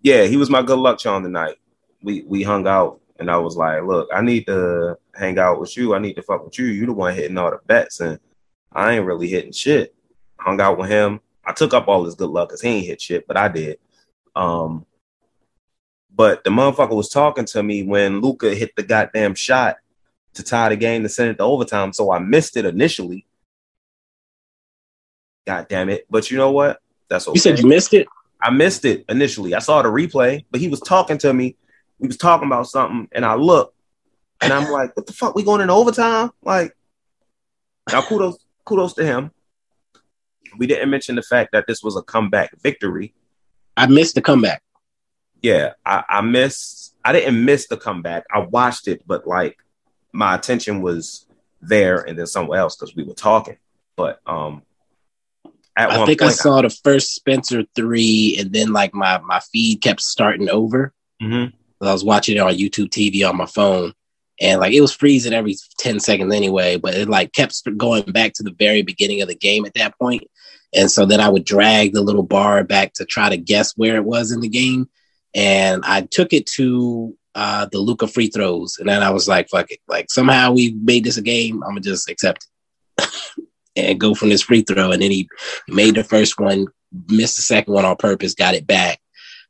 yeah, 0.00 0.24
he 0.24 0.36
was 0.36 0.48
my 0.48 0.62
good 0.62 0.78
luck 0.78 0.98
charm 0.98 1.24
tonight. 1.24 1.56
We 2.02 2.22
we 2.22 2.44
hung 2.44 2.66
out, 2.66 3.00
and 3.18 3.30
I 3.30 3.36
was 3.38 3.56
like, 3.56 3.82
look, 3.82 4.08
I 4.14 4.22
need 4.22 4.46
to 4.46 4.96
hang 5.12 5.38
out 5.38 5.60
with 5.60 5.76
you. 5.76 5.94
I 5.94 5.98
need 5.98 6.14
to 6.14 6.22
fuck 6.22 6.44
with 6.44 6.56
you. 6.56 6.66
You 6.66 6.86
the 6.86 6.92
one 6.92 7.14
hitting 7.14 7.36
all 7.36 7.50
the 7.50 7.58
bets, 7.66 7.98
and 7.98 8.20
I 8.72 8.92
ain't 8.92 9.06
really 9.06 9.28
hitting 9.28 9.52
shit. 9.52 9.92
Hung 10.38 10.60
out 10.60 10.78
with 10.78 10.88
him. 10.88 11.20
I 11.44 11.52
took 11.52 11.74
up 11.74 11.88
all 11.88 12.04
his 12.04 12.14
good 12.14 12.30
luck 12.30 12.48
because 12.48 12.62
he 12.62 12.68
ain't 12.68 12.86
hit 12.86 13.02
shit, 13.02 13.26
but 13.26 13.36
I 13.36 13.48
did. 13.48 13.78
Um, 14.36 14.86
but 16.14 16.44
the 16.44 16.50
motherfucker 16.50 16.94
was 16.94 17.08
talking 17.08 17.44
to 17.46 17.62
me 17.62 17.82
when 17.82 18.20
Luka 18.20 18.54
hit 18.54 18.76
the 18.76 18.84
goddamn 18.84 19.34
shot 19.34 19.78
to 20.34 20.44
tie 20.44 20.68
the 20.68 20.76
game 20.76 21.02
to 21.02 21.08
send 21.08 21.30
it 21.30 21.38
to 21.38 21.42
overtime. 21.42 21.92
So 21.92 22.12
I 22.12 22.20
missed 22.20 22.56
it 22.56 22.64
initially. 22.64 23.26
God 25.46 25.66
damn 25.68 25.88
it. 25.88 26.06
But 26.10 26.30
you 26.30 26.38
know 26.38 26.50
what? 26.50 26.80
That's 27.08 27.28
okay. 27.28 27.36
You 27.36 27.40
said 27.40 27.58
you 27.58 27.66
missed 27.66 27.94
it? 27.94 28.06
I 28.40 28.50
missed 28.50 28.84
it 28.84 29.04
initially. 29.08 29.54
I 29.54 29.58
saw 29.58 29.82
the 29.82 29.88
replay, 29.88 30.44
but 30.50 30.60
he 30.60 30.68
was 30.68 30.80
talking 30.80 31.18
to 31.18 31.32
me. 31.32 31.56
He 32.00 32.06
was 32.06 32.16
talking 32.16 32.46
about 32.46 32.66
something, 32.66 33.08
and 33.12 33.24
I 33.24 33.34
looked, 33.34 33.74
and 34.40 34.52
I'm 34.52 34.70
like, 34.70 34.96
"What 34.96 35.06
the 35.06 35.12
fuck? 35.12 35.34
We 35.34 35.42
going 35.42 35.60
in 35.60 35.70
overtime?" 35.70 36.30
Like, 36.42 36.76
now 37.90 38.02
kudos, 38.02 38.44
kudos 38.64 38.94
to 38.94 39.04
him. 39.04 39.30
We 40.58 40.66
didn't 40.66 40.90
mention 40.90 41.16
the 41.16 41.22
fact 41.22 41.52
that 41.52 41.66
this 41.66 41.82
was 41.82 41.96
a 41.96 42.02
comeback 42.02 42.50
victory. 42.60 43.14
I 43.76 43.86
missed 43.86 44.14
the 44.14 44.22
comeback. 44.22 44.62
Yeah, 45.40 45.72
I, 45.84 46.04
I 46.08 46.20
missed. 46.20 46.94
I 47.04 47.12
didn't 47.12 47.44
miss 47.44 47.66
the 47.68 47.76
comeback. 47.76 48.24
I 48.32 48.40
watched 48.40 48.88
it, 48.88 49.02
but 49.06 49.26
like 49.26 49.58
my 50.12 50.34
attention 50.34 50.80
was 50.80 51.26
there 51.60 52.00
and 52.00 52.18
then 52.18 52.26
somewhere 52.26 52.60
else 52.60 52.76
because 52.76 52.94
we 52.94 53.04
were 53.04 53.14
talking. 53.14 53.56
But 53.96 54.20
um, 54.26 54.62
I 55.76 56.06
think 56.06 56.22
I 56.22 56.30
saw 56.30 56.62
the 56.62 56.70
first 56.70 57.14
Spencer 57.14 57.64
three, 57.74 58.36
and 58.38 58.52
then 58.52 58.72
like 58.72 58.94
my 58.94 59.18
my 59.18 59.40
feed 59.40 59.82
kept 59.82 60.00
starting 60.00 60.48
over. 60.48 60.92
Mm-hmm. 61.22 61.54
I 61.84 61.92
was 61.92 62.04
watching 62.04 62.36
it 62.36 62.40
on 62.40 62.54
YouTube 62.54 62.90
TV 62.90 63.28
on 63.28 63.36
my 63.36 63.46
phone, 63.46 63.92
and 64.40 64.60
like 64.60 64.72
it 64.72 64.80
was 64.80 64.94
freezing 64.94 65.32
every 65.32 65.56
ten 65.78 65.98
seconds 66.00 66.32
anyway. 66.32 66.76
But 66.76 66.94
it 66.94 67.08
like 67.08 67.32
kept 67.32 67.60
going 67.76 68.04
back 68.04 68.34
to 68.34 68.42
the 68.42 68.54
very 68.56 68.82
beginning 68.82 69.20
of 69.20 69.28
the 69.28 69.34
game 69.34 69.64
at 69.64 69.74
that 69.74 69.98
point, 69.98 70.24
and 70.74 70.90
so 70.90 71.06
then 71.06 71.20
I 71.20 71.28
would 71.28 71.44
drag 71.44 71.92
the 71.92 72.02
little 72.02 72.22
bar 72.22 72.62
back 72.62 72.92
to 72.94 73.04
try 73.04 73.28
to 73.28 73.36
guess 73.36 73.76
where 73.76 73.96
it 73.96 74.04
was 74.04 74.30
in 74.30 74.40
the 74.40 74.48
game, 74.48 74.88
and 75.34 75.82
I 75.84 76.02
took 76.02 76.32
it 76.32 76.46
to 76.54 77.16
uh, 77.34 77.66
the 77.72 77.78
Luka 77.78 78.06
free 78.06 78.28
throws, 78.28 78.78
and 78.78 78.88
then 78.88 79.02
I 79.02 79.10
was 79.10 79.26
like, 79.26 79.48
"Fuck 79.48 79.72
it!" 79.72 79.80
Like 79.88 80.06
somehow 80.10 80.52
we 80.52 80.72
made 80.82 81.02
this 81.02 81.16
a 81.16 81.22
game. 81.22 81.62
I'm 81.64 81.70
gonna 81.70 81.80
just 81.80 82.08
accept 82.08 82.46
it. 82.98 83.08
and 83.76 84.00
go 84.00 84.14
from 84.14 84.28
this 84.28 84.42
free 84.42 84.62
throw. 84.62 84.92
And 84.92 85.02
then 85.02 85.10
he 85.10 85.28
made 85.68 85.96
the 85.96 86.04
first 86.04 86.38
one, 86.38 86.66
missed 87.08 87.36
the 87.36 87.42
second 87.42 87.74
one 87.74 87.84
on 87.84 87.96
purpose, 87.96 88.34
got 88.34 88.54
it 88.54 88.66
back, 88.66 89.00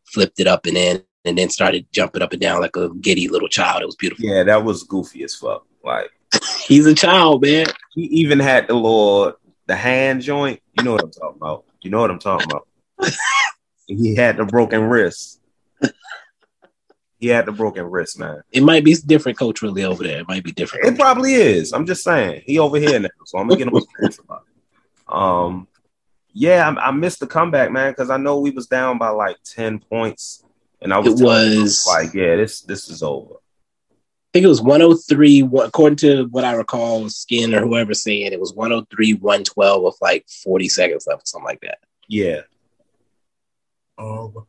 flipped 0.04 0.40
it 0.40 0.46
up 0.46 0.66
and 0.66 0.76
in, 0.76 1.02
and 1.24 1.38
then 1.38 1.50
started 1.50 1.86
jumping 1.92 2.22
up 2.22 2.32
and 2.32 2.40
down 2.40 2.60
like 2.60 2.76
a 2.76 2.90
giddy 2.96 3.28
little 3.28 3.48
child. 3.48 3.82
It 3.82 3.86
was 3.86 3.96
beautiful. 3.96 4.24
Yeah, 4.24 4.42
that 4.44 4.64
was 4.64 4.82
goofy 4.82 5.24
as 5.24 5.34
fuck. 5.34 5.66
Like 5.82 6.10
he's 6.66 6.86
a 6.86 6.94
child, 6.94 7.42
man. 7.42 7.66
He 7.94 8.02
even 8.02 8.38
had 8.38 8.68
the 8.68 8.74
little 8.74 9.34
the 9.66 9.76
hand 9.76 10.22
joint. 10.22 10.60
You 10.78 10.84
know 10.84 10.92
what 10.92 11.02
I'm 11.02 11.10
talking 11.10 11.36
about. 11.36 11.64
You 11.82 11.90
know 11.90 12.00
what 12.00 12.10
I'm 12.10 12.18
talking 12.18 12.48
about. 12.50 12.66
he 13.86 14.14
had 14.14 14.36
the 14.36 14.44
broken 14.44 14.82
wrist. 14.84 15.40
He 17.24 17.30
had 17.30 17.46
the 17.46 17.52
broken 17.52 17.86
wrist, 17.86 18.18
man. 18.18 18.42
It 18.52 18.62
might 18.62 18.84
be 18.84 18.94
different 18.96 19.38
culturally 19.38 19.82
over 19.82 20.04
there. 20.04 20.20
It 20.20 20.28
might 20.28 20.44
be 20.44 20.52
different. 20.52 20.84
It 20.84 20.98
probably 20.98 21.32
is. 21.32 21.72
I'm 21.72 21.86
just 21.86 22.04
saying. 22.04 22.42
He 22.44 22.58
over 22.58 22.76
here 22.76 23.00
now, 23.00 23.08
so 23.24 23.38
I'm 23.38 23.48
gonna 23.48 23.64
get 23.64 23.68
him 23.68 23.76
about 24.22 24.42
it. 24.46 24.52
Um, 25.08 25.66
yeah, 26.34 26.68
I, 26.68 26.88
I, 26.88 26.90
missed 26.90 27.20
the 27.20 27.26
comeback, 27.26 27.72
man, 27.72 27.92
because 27.92 28.10
I 28.10 28.18
know 28.18 28.40
we 28.40 28.50
was 28.50 28.66
down 28.66 28.98
by 28.98 29.08
like 29.08 29.38
ten 29.42 29.78
points, 29.78 30.44
and 30.82 30.92
I 30.92 30.98
was, 30.98 31.18
it 31.18 31.24
was 31.24 31.86
like, 31.88 32.12
yeah, 32.12 32.36
this 32.36 32.60
this 32.60 32.90
is 32.90 33.02
over. 33.02 33.36
I 33.36 34.30
think 34.34 34.44
it 34.44 34.48
was 34.48 34.60
103, 34.60 35.48
according 35.64 35.96
to 35.96 36.24
what 36.24 36.44
I 36.44 36.52
recall, 36.52 37.08
Skin 37.08 37.54
or 37.54 37.62
whoever 37.62 37.94
saying 37.94 38.34
it 38.34 38.40
was 38.40 38.52
103, 38.52 39.14
112 39.14 39.82
with 39.82 39.96
like 40.02 40.28
40 40.28 40.68
seconds 40.68 41.06
left, 41.06 41.26
something 41.26 41.46
like 41.46 41.60
that. 41.62 41.78
Yeah. 42.06 42.42
Um, 43.96 44.46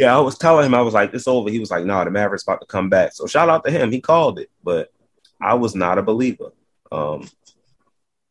Yeah, 0.00 0.16
I 0.16 0.20
was 0.20 0.38
telling 0.38 0.64
him 0.64 0.72
I 0.72 0.80
was 0.80 0.94
like, 0.94 1.12
"It's 1.12 1.28
over." 1.28 1.50
He 1.50 1.58
was 1.58 1.70
like, 1.70 1.84
"No, 1.84 1.92
nah, 1.92 2.04
the 2.04 2.10
Mavericks 2.10 2.42
about 2.42 2.62
to 2.62 2.66
come 2.66 2.88
back." 2.88 3.12
So 3.12 3.26
shout 3.26 3.50
out 3.50 3.66
to 3.66 3.70
him. 3.70 3.92
He 3.92 4.00
called 4.00 4.38
it, 4.38 4.50
but 4.64 4.90
I 5.42 5.52
was 5.52 5.74
not 5.74 5.98
a 5.98 6.02
believer. 6.02 6.52
Um, 6.90 7.28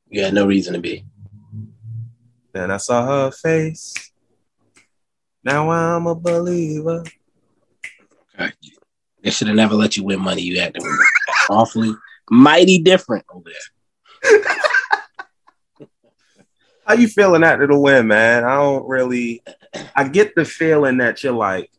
you 0.10 0.24
had 0.24 0.34
no 0.34 0.48
reason 0.48 0.74
to 0.74 0.80
be. 0.80 1.06
Then 2.54 2.72
I 2.72 2.78
saw 2.78 3.06
her 3.06 3.30
face. 3.30 3.94
Now 5.44 5.70
I'm 5.70 6.08
a 6.08 6.16
believer. 6.16 7.04
Okay. 8.34 8.52
They 9.22 9.30
should 9.30 9.46
have 9.46 9.56
never 9.56 9.76
let 9.76 9.96
you 9.96 10.04
win 10.04 10.22
money. 10.22 10.42
You 10.42 10.60
acted 10.62 10.82
awfully 11.52 11.94
mighty 12.32 12.80
different 12.80 13.26
over 13.32 13.48
there. 14.24 14.42
How 16.88 16.96
you 16.96 17.08
feeling 17.08 17.44
after 17.44 17.68
the 17.68 17.78
win, 17.78 18.08
man? 18.08 18.44
I 18.44 18.56
don't 18.56 18.88
really. 18.88 19.44
I 19.96 20.08
get 20.08 20.36
the 20.36 20.46
feeling 20.46 20.98
that 20.98 21.24
you're 21.24 21.34
like 21.34 21.70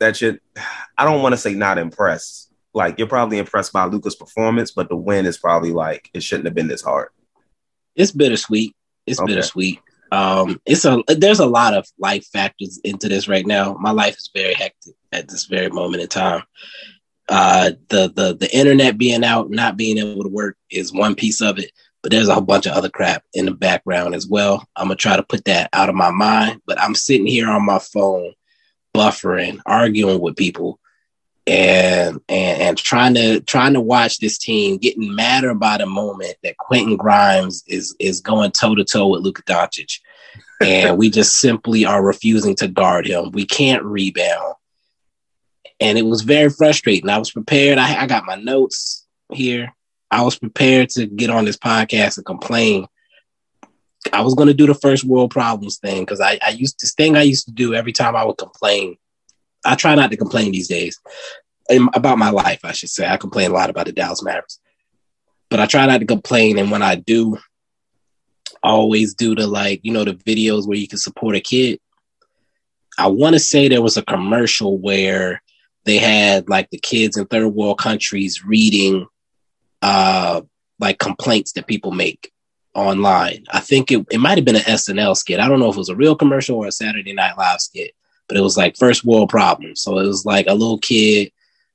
that. 0.00 0.20
you're 0.20 0.38
I 0.96 1.04
don't 1.04 1.22
want 1.22 1.32
to 1.34 1.38
say 1.38 1.54
not 1.54 1.78
impressed. 1.78 2.52
Like 2.72 2.98
you're 2.98 3.08
probably 3.08 3.38
impressed 3.38 3.72
by 3.72 3.84
Luka's 3.84 4.16
performance, 4.16 4.72
but 4.72 4.88
the 4.88 4.96
win 4.96 5.26
is 5.26 5.38
probably 5.38 5.72
like 5.72 6.10
it 6.14 6.22
shouldn't 6.22 6.46
have 6.46 6.54
been 6.54 6.68
this 6.68 6.82
hard. 6.82 7.08
It's 7.94 8.10
bittersweet. 8.10 8.74
It's 9.06 9.20
okay. 9.20 9.32
bittersweet. 9.32 9.80
Um, 10.10 10.60
it's 10.66 10.84
a 10.84 11.02
there's 11.08 11.40
a 11.40 11.46
lot 11.46 11.74
of 11.74 11.86
life 11.98 12.26
factors 12.32 12.80
into 12.84 13.08
this 13.08 13.28
right 13.28 13.46
now. 13.46 13.74
My 13.74 13.90
life 13.90 14.16
is 14.16 14.30
very 14.34 14.54
hectic 14.54 14.94
at 15.12 15.28
this 15.28 15.46
very 15.46 15.68
moment 15.68 16.02
in 16.02 16.08
time. 16.08 16.42
Uh, 17.28 17.72
the 17.88 18.12
the 18.14 18.36
the 18.38 18.56
internet 18.56 18.98
being 18.98 19.24
out, 19.24 19.50
not 19.50 19.76
being 19.76 19.98
able 19.98 20.22
to 20.22 20.28
work 20.28 20.56
is 20.70 20.92
one 20.92 21.14
piece 21.14 21.40
of 21.40 21.58
it, 21.58 21.72
but 22.04 22.10
there's 22.10 22.28
a 22.28 22.34
whole 22.34 22.42
bunch 22.42 22.66
of 22.66 22.72
other 22.72 22.90
crap 22.90 23.24
in 23.32 23.46
the 23.46 23.50
background 23.50 24.14
as 24.14 24.26
well. 24.26 24.68
I'm 24.76 24.88
gonna 24.88 24.96
try 24.96 25.16
to 25.16 25.22
put 25.22 25.46
that 25.46 25.70
out 25.72 25.88
of 25.88 25.94
my 25.94 26.10
mind, 26.10 26.60
but 26.66 26.78
I'm 26.78 26.94
sitting 26.94 27.26
here 27.26 27.48
on 27.48 27.64
my 27.64 27.78
phone, 27.78 28.34
buffering, 28.94 29.58
arguing 29.64 30.20
with 30.20 30.36
people, 30.36 30.78
and 31.46 32.20
and 32.28 32.60
and 32.60 32.76
trying 32.76 33.14
to 33.14 33.40
trying 33.40 33.72
to 33.72 33.80
watch 33.80 34.18
this 34.18 34.36
team 34.36 34.76
getting 34.76 35.14
madder 35.14 35.54
by 35.54 35.78
the 35.78 35.86
moment 35.86 36.34
that 36.42 36.58
Quentin 36.58 36.98
Grimes 36.98 37.64
is 37.68 37.96
is 37.98 38.20
going 38.20 38.50
toe 38.50 38.74
to 38.74 38.84
toe 38.84 39.08
with 39.08 39.22
Luka 39.22 39.42
Doncic, 39.44 40.00
and 40.60 40.98
we 40.98 41.08
just 41.08 41.38
simply 41.38 41.86
are 41.86 42.04
refusing 42.04 42.54
to 42.56 42.68
guard 42.68 43.06
him. 43.06 43.30
We 43.30 43.46
can't 43.46 43.82
rebound 43.82 44.56
and 45.80 45.96
it 45.96 46.04
was 46.04 46.20
very 46.20 46.50
frustrating. 46.50 47.08
I 47.08 47.18
was 47.18 47.32
prepared. 47.32 47.78
I, 47.78 48.02
I 48.02 48.06
got 48.06 48.26
my 48.26 48.36
notes 48.36 49.06
here. 49.32 49.74
I 50.14 50.22
was 50.22 50.38
prepared 50.38 50.90
to 50.90 51.06
get 51.06 51.28
on 51.28 51.44
this 51.44 51.56
podcast 51.56 52.18
and 52.18 52.24
complain. 52.24 52.86
I 54.12 54.20
was 54.20 54.34
going 54.34 54.46
to 54.46 54.54
do 54.54 54.66
the 54.66 54.74
first 54.74 55.02
world 55.02 55.32
problems 55.32 55.78
thing 55.78 56.02
because 56.02 56.20
I, 56.20 56.38
I 56.40 56.50
used 56.50 56.80
this 56.80 56.94
thing 56.94 57.16
I 57.16 57.22
used 57.22 57.46
to 57.46 57.52
do 57.52 57.74
every 57.74 57.90
time 57.90 58.14
I 58.14 58.24
would 58.24 58.38
complain. 58.38 58.96
I 59.64 59.74
try 59.74 59.96
not 59.96 60.12
to 60.12 60.16
complain 60.16 60.52
these 60.52 60.68
days 60.68 61.00
about 61.68 62.18
my 62.18 62.30
life. 62.30 62.60
I 62.62 62.70
should 62.70 62.90
say 62.90 63.08
I 63.08 63.16
complain 63.16 63.50
a 63.50 63.54
lot 63.54 63.70
about 63.70 63.86
the 63.86 63.92
Dallas 63.92 64.22
Mavericks, 64.22 64.60
but 65.50 65.58
I 65.58 65.66
try 65.66 65.84
not 65.84 65.98
to 65.98 66.06
complain. 66.06 66.58
And 66.58 66.70
when 66.70 66.82
I 66.82 66.94
do, 66.94 67.36
I 68.62 68.68
always 68.68 69.14
do 69.14 69.34
the 69.34 69.48
like 69.48 69.80
you 69.82 69.92
know 69.92 70.04
the 70.04 70.14
videos 70.14 70.68
where 70.68 70.78
you 70.78 70.86
can 70.86 70.98
support 70.98 71.34
a 71.34 71.40
kid. 71.40 71.80
I 72.98 73.08
want 73.08 73.34
to 73.34 73.40
say 73.40 73.66
there 73.66 73.82
was 73.82 73.96
a 73.96 74.04
commercial 74.04 74.78
where 74.78 75.42
they 75.86 75.98
had 75.98 76.48
like 76.48 76.70
the 76.70 76.78
kids 76.78 77.16
in 77.16 77.26
third 77.26 77.48
world 77.48 77.78
countries 77.78 78.44
reading 78.44 79.08
uh 79.84 80.40
like 80.80 80.98
complaints 80.98 81.52
that 81.52 81.66
people 81.66 81.92
make 81.92 82.32
online. 82.74 83.44
I 83.52 83.60
think 83.60 83.92
it, 83.92 84.04
it 84.10 84.18
might 84.18 84.38
have 84.38 84.44
been 84.44 84.56
an 84.56 84.62
SNL 84.62 85.16
skit. 85.16 85.38
I 85.38 85.46
don't 85.46 85.60
know 85.60 85.68
if 85.68 85.76
it 85.76 85.78
was 85.78 85.88
a 85.88 85.96
real 85.96 86.16
commercial 86.16 86.56
or 86.56 86.66
a 86.66 86.72
Saturday 86.72 87.12
Night 87.12 87.38
Live 87.38 87.60
skit, 87.60 87.92
but 88.28 88.36
it 88.36 88.40
was 88.40 88.56
like 88.56 88.76
first 88.76 89.04
world 89.04 89.28
problems. 89.28 89.82
So 89.82 89.98
it 89.98 90.06
was 90.06 90.24
like 90.24 90.46
a 90.48 90.54
little 90.54 90.78
kid, 90.78 91.30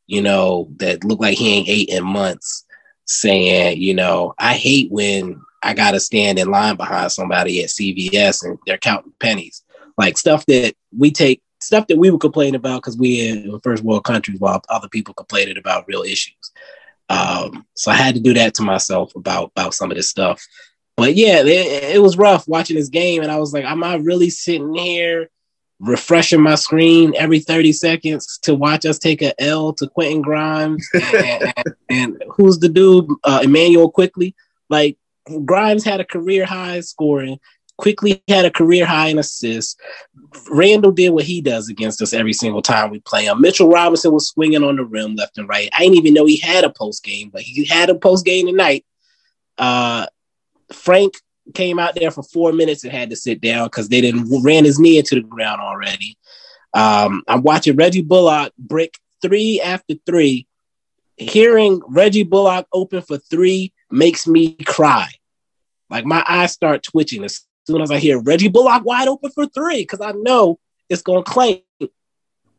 you 0.08 0.22
know, 0.22 0.68
that 0.78 1.04
looked 1.04 1.22
like 1.22 1.38
he 1.38 1.54
ain't 1.54 1.70
ate 1.70 1.90
in 1.90 2.04
months 2.04 2.66
saying, 3.06 3.80
you 3.80 3.94
know, 3.94 4.34
I 4.38 4.54
hate 4.54 4.92
when 4.92 5.42
I 5.64 5.74
got 5.74 5.92
to 5.92 6.00
stand 6.00 6.40
in 6.40 6.52
line 6.52 6.76
behind 6.76 7.12
somebody 7.12 7.64
at 7.64 7.70
CVS 7.70 8.44
and 8.44 8.58
they're 8.66 8.78
counting 8.78 9.14
pennies. 9.20 9.64
Like 9.98 10.18
stuff 10.18 10.46
that 10.48 10.76
we 10.98 11.12
take 11.12 11.42
stuff 11.62 11.88
that 11.88 11.98
we 11.98 12.10
would 12.10 12.22
complain 12.22 12.56
about 12.56 12.82
because 12.82 12.98
we 12.98 13.28
in 13.28 13.60
first 13.62 13.84
world 13.84 14.04
countries 14.04 14.40
while 14.40 14.62
other 14.70 14.88
people 14.88 15.14
complained 15.14 15.58
about 15.58 15.88
real 15.88 16.04
issues. 16.04 16.52
Um, 17.10 17.66
so 17.76 17.92
I 17.92 17.96
had 17.96 18.16
to 18.16 18.22
do 18.22 18.34
that 18.36 18.54
to 18.56 18.64
myself 18.64 19.16
about 19.16 19.52
about 19.56 19.74
some 19.74 19.92
of 19.92 19.98
this 19.98 20.10
stuff. 20.10 20.46
But 20.96 21.16
yeah, 21.16 21.40
it, 21.40 21.96
it 21.96 22.02
was 22.02 22.18
rough 22.18 22.48
watching 22.48 22.76
this 22.76 22.90
game, 22.90 23.22
and 23.22 23.32
I 23.32 23.38
was 23.38 23.54
like, 23.54 23.66
am 23.66 23.84
I 23.84 23.96
really 23.96 24.30
sitting 24.30 24.76
here 24.76 25.30
refreshing 25.80 26.42
my 26.42 26.56
screen 26.56 27.14
every 27.16 27.40
30 27.40 27.72
seconds 27.72 28.38
to 28.44 28.54
watch 28.54 28.86
us 28.86 29.00
take 29.00 29.22
a 29.22 29.40
L 29.42 29.72
to 29.74 29.88
Quentin 29.88 30.22
Grimes 30.22 30.86
and, 30.94 31.54
and, 31.56 31.76
and 31.90 32.24
who's 32.36 32.60
the 32.60 32.70
dude, 32.70 33.10
uh, 33.24 33.40
Immanuel 33.44 33.90
Quickley? 33.90 34.36
Like 34.70 34.98
Grimes 35.46 35.84
had 35.84 36.02
a 36.02 36.06
career 36.06 36.46
high 36.46 36.82
scoring. 36.82 37.40
Quickley 37.80 38.22
had 38.28 38.44
a 38.44 38.52
career 38.52 38.86
high 38.86 39.08
in 39.08 39.18
assists. 39.18 39.78
Randle 40.50 40.92
did 40.92 41.12
what 41.12 41.24
he 41.24 41.40
does 41.40 41.70
against 41.70 42.02
us 42.02 42.12
every 42.12 42.34
single 42.34 42.62
time 42.62 42.92
we 42.92 43.00
play 43.00 43.26
him. 43.26 43.40
Mitchell 43.40 43.70
Robinson 43.70 44.12
was 44.12 44.28
swinging 44.28 44.66
on 44.66 44.76
the 44.76 44.84
rim 44.84 45.16
left 45.16 45.38
and 45.38 45.48
right. 45.48 45.70
I 45.74 45.84
didn't 45.84 45.96
even 45.96 46.14
know 46.14 46.26
he 46.26 46.38
had 46.38 46.66
a 46.66 46.70
post 46.70 47.06
game, 47.06 47.30
but 47.30 47.42
he 47.42 47.64
had 47.64 47.90
a 47.90 47.96
post 47.96 48.26
game 48.26 48.48
tonight. 48.48 48.86
Uh, 49.58 50.08
Frank 50.74 51.14
came 51.54 51.80
out 51.80 51.96
there 51.96 52.12
for 52.12 52.22
four 52.22 52.52
minutes 52.52 52.84
and 52.84 52.92
had 52.92 53.12
to 53.12 53.16
sit 53.16 53.40
down 53.40 53.68
because 53.68 53.88
they 53.88 54.02
didn't 54.02 54.44
ran 54.44 54.66
his 54.66 54.78
knee 54.78 54.98
into 54.98 55.16
the 55.16 55.22
ground 55.22 55.62
already. 55.62 56.18
Um, 56.74 57.24
I'm 57.30 57.44
watching 57.44 57.78
Reggie 57.78 58.02
Bullock 58.02 58.52
brick 58.58 58.98
three 59.22 59.62
after 59.62 59.96
three. 60.06 60.48
Hearing 61.16 61.82
Reggie 61.88 62.24
Bullock 62.24 62.68
open 62.74 63.02
for 63.02 63.18
three 63.18 63.72
makes 63.90 64.28
me 64.28 64.56
cry. 64.66 65.10
Like 65.90 66.04
my 66.04 66.26
eyes 66.28 66.52
start 66.52 66.84
twitching 66.84 67.24
soon 67.70 67.82
as 67.82 67.92
I 67.92 68.00
hear 68.00 68.20
Reggie 68.20 68.48
Bullock 68.48 68.84
wide 68.84 69.08
open 69.08 69.30
for 69.30 69.46
three, 69.46 69.84
because 69.84 70.02
I 70.02 70.12
know 70.14 70.60
it's 70.90 71.04
going 71.04 71.24
to 71.24 71.32
claim. 71.32 71.62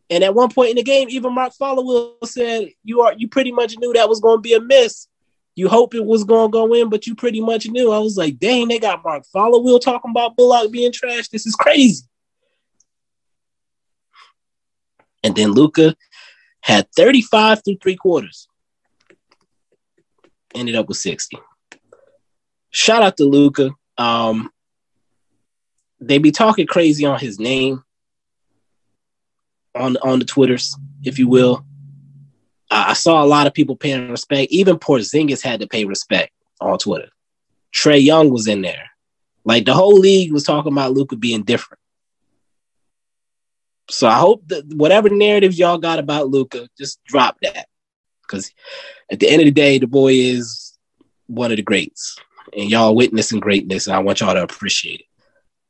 And 0.08 0.22
at 0.24 0.34
one 0.34 0.50
point 0.50 0.70
in 0.70 0.76
the 0.76 0.84
game, 0.84 1.08
even 1.10 1.34
Mark 1.34 1.52
Followill 1.60 2.14
said, 2.24 2.68
"You 2.84 3.00
are 3.00 3.14
you 3.14 3.28
pretty 3.28 3.50
much 3.50 3.76
knew 3.76 3.92
that 3.92 4.08
was 4.08 4.20
going 4.20 4.38
to 4.38 4.40
be 4.42 4.54
a 4.54 4.60
miss. 4.60 5.08
You 5.56 5.68
hope 5.68 5.94
it 5.94 6.04
was 6.04 6.22
going 6.22 6.48
to 6.48 6.52
go 6.52 6.72
in, 6.74 6.88
but 6.88 7.08
you 7.08 7.16
pretty 7.16 7.40
much 7.40 7.68
knew." 7.68 7.90
I 7.90 7.98
was 7.98 8.16
like, 8.16 8.38
"Dang, 8.38 8.68
they 8.68 8.78
got 8.78 9.02
Mark 9.04 9.24
Followill 9.34 9.80
talking 9.80 10.12
about 10.12 10.36
Bullock 10.36 10.70
being 10.70 10.92
trash. 10.92 11.28
This 11.28 11.44
is 11.44 11.56
crazy." 11.56 12.04
And 15.24 15.34
then 15.34 15.52
Luka 15.52 15.96
had 16.62 16.86
35 16.96 17.64
through 17.64 17.78
three 17.82 17.96
quarters. 17.96 18.46
Ended 20.54 20.76
up 20.76 20.88
with 20.88 20.96
60. 20.98 21.36
Shout 22.70 23.02
out 23.02 23.16
to 23.16 23.24
Luka. 23.24 23.70
Um, 23.98 24.50
they 26.00 26.18
be 26.18 26.30
talking 26.30 26.66
crazy 26.66 27.04
on 27.04 27.18
his 27.18 27.38
name 27.38 27.82
on 29.74 29.96
on 29.98 30.18
the 30.18 30.24
twitters, 30.24 30.76
if 31.02 31.18
you 31.18 31.28
will. 31.28 31.64
I 32.70 32.92
saw 32.92 33.22
a 33.22 33.26
lot 33.26 33.48
of 33.48 33.54
people 33.54 33.74
paying 33.74 34.10
respect. 34.10 34.52
Even 34.52 34.78
Porzingis 34.78 35.42
had 35.42 35.60
to 35.60 35.66
pay 35.66 35.84
respect 35.84 36.30
on 36.60 36.78
Twitter. 36.78 37.08
Trae 37.74 38.02
Young 38.02 38.30
was 38.30 38.46
in 38.46 38.62
there. 38.62 38.90
Like 39.44 39.64
the 39.64 39.74
whole 39.74 39.98
league 39.98 40.32
was 40.32 40.44
talking 40.44 40.72
about 40.72 40.92
Luka 40.92 41.16
being 41.16 41.42
different. 41.42 41.80
So 43.88 44.06
I 44.06 44.18
hope 44.18 44.46
that 44.48 44.64
whatever 44.66 45.08
narratives 45.08 45.58
y'all 45.58 45.78
got 45.78 45.98
about 45.98 46.28
Luka, 46.28 46.68
just 46.78 47.02
drop 47.04 47.38
that. 47.42 47.66
Because 48.22 48.52
at 49.10 49.18
the 49.18 49.28
end 49.28 49.42
of 49.42 49.46
the 49.46 49.52
day, 49.52 49.78
the 49.78 49.88
boy 49.88 50.12
is 50.12 50.78
one 51.26 51.50
of 51.50 51.56
the 51.56 51.62
greats. 51.62 52.16
And 52.56 52.70
y'all 52.70 52.94
witnessing 52.94 53.40
greatness, 53.40 53.86
and 53.86 53.96
I 53.96 54.00
want 54.00 54.20
y'all 54.20 54.34
to 54.34 54.42
appreciate 54.42 55.00
it. 55.00 55.06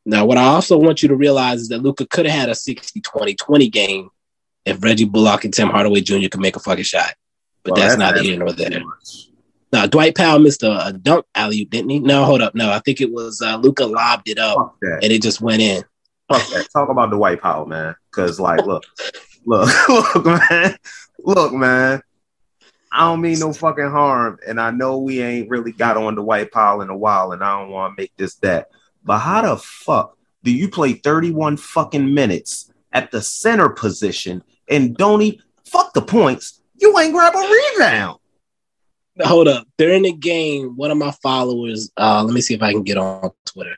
Now, 0.06 0.24
what 0.24 0.38
I 0.38 0.44
also 0.44 0.78
want 0.78 1.02
you 1.02 1.08
to 1.10 1.16
realize 1.16 1.60
is 1.60 1.68
that 1.68 1.82
Luka 1.82 2.06
could 2.06 2.26
have 2.26 2.38
had 2.38 2.48
a 2.48 2.54
60 2.54 3.00
20 3.00 3.34
20 3.34 3.68
game 3.68 4.10
if 4.64 4.82
Reggie 4.82 5.04
Bullock 5.04 5.44
and 5.44 5.52
Tim 5.52 5.68
Hardaway 5.68 6.00
Jr. 6.00 6.28
could 6.28 6.40
make 6.40 6.56
a 6.56 6.60
fucking 6.60 6.84
shot. 6.84 7.14
But 7.62 7.72
well, 7.72 7.82
that's, 7.82 7.96
that's 7.96 8.14
neither 8.14 8.22
here 8.22 8.38
nor 8.38 8.52
there. 8.52 8.82
Now, 9.72 9.86
Dwight 9.86 10.16
Powell 10.16 10.40
missed 10.40 10.62
a, 10.62 10.86
a 10.86 10.92
dunk 10.92 11.26
alley 11.34 11.62
oop, 11.62 11.70
didn't 11.70 11.90
he? 11.90 11.98
No, 12.00 12.24
hold 12.24 12.42
up. 12.42 12.54
No, 12.54 12.70
I 12.70 12.80
think 12.80 13.00
it 13.00 13.12
was 13.12 13.40
uh, 13.40 13.56
Luka 13.56 13.84
lobbed 13.84 14.28
it 14.28 14.38
up 14.38 14.76
and 14.82 15.04
it 15.04 15.22
just 15.22 15.40
went 15.40 15.62
in. 15.62 15.82
Fuck 16.28 16.48
that. 16.50 16.68
Talk 16.72 16.88
about 16.88 17.10
Dwight 17.10 17.40
Powell, 17.40 17.66
man. 17.66 17.94
Because, 18.10 18.40
like, 18.40 18.64
look, 18.64 18.84
look, 19.44 19.68
look, 19.88 20.24
man. 20.24 20.76
Look, 21.18 21.52
man. 21.52 22.02
I 22.92 23.00
don't 23.00 23.20
mean 23.20 23.38
no 23.38 23.52
fucking 23.52 23.90
harm. 23.90 24.38
And 24.46 24.60
I 24.60 24.70
know 24.70 24.98
we 24.98 25.22
ain't 25.22 25.48
really 25.48 25.72
got 25.72 25.96
on 25.96 26.16
the 26.16 26.22
Dwight 26.22 26.50
Powell 26.50 26.82
in 26.82 26.90
a 26.90 26.96
while, 26.96 27.32
and 27.32 27.42
I 27.42 27.60
don't 27.60 27.70
want 27.70 27.96
to 27.96 28.02
make 28.02 28.12
this 28.16 28.36
that. 28.36 28.68
But 29.04 29.18
how 29.18 29.42
the 29.42 29.56
fuck 29.56 30.16
do 30.42 30.50
you 30.50 30.68
play 30.68 30.94
31 30.94 31.56
fucking 31.56 32.12
minutes 32.12 32.70
at 32.92 33.10
the 33.10 33.22
center 33.22 33.68
position 33.68 34.42
and 34.68 34.96
don't 34.96 35.22
even 35.22 35.40
fuck 35.64 35.92
the 35.92 36.02
points? 36.02 36.60
You 36.76 36.98
ain't 36.98 37.12
grab 37.12 37.34
a 37.34 37.38
rebound. 37.38 38.18
Hold 39.22 39.48
up. 39.48 39.66
During 39.76 40.02
the 40.02 40.12
game, 40.12 40.76
one 40.76 40.90
of 40.90 40.96
my 40.96 41.10
followers, 41.22 41.90
uh, 41.96 42.22
let 42.24 42.32
me 42.32 42.40
see 42.40 42.54
if 42.54 42.62
I 42.62 42.72
can 42.72 42.82
get 42.82 42.96
on 42.96 43.30
Twitter. 43.44 43.76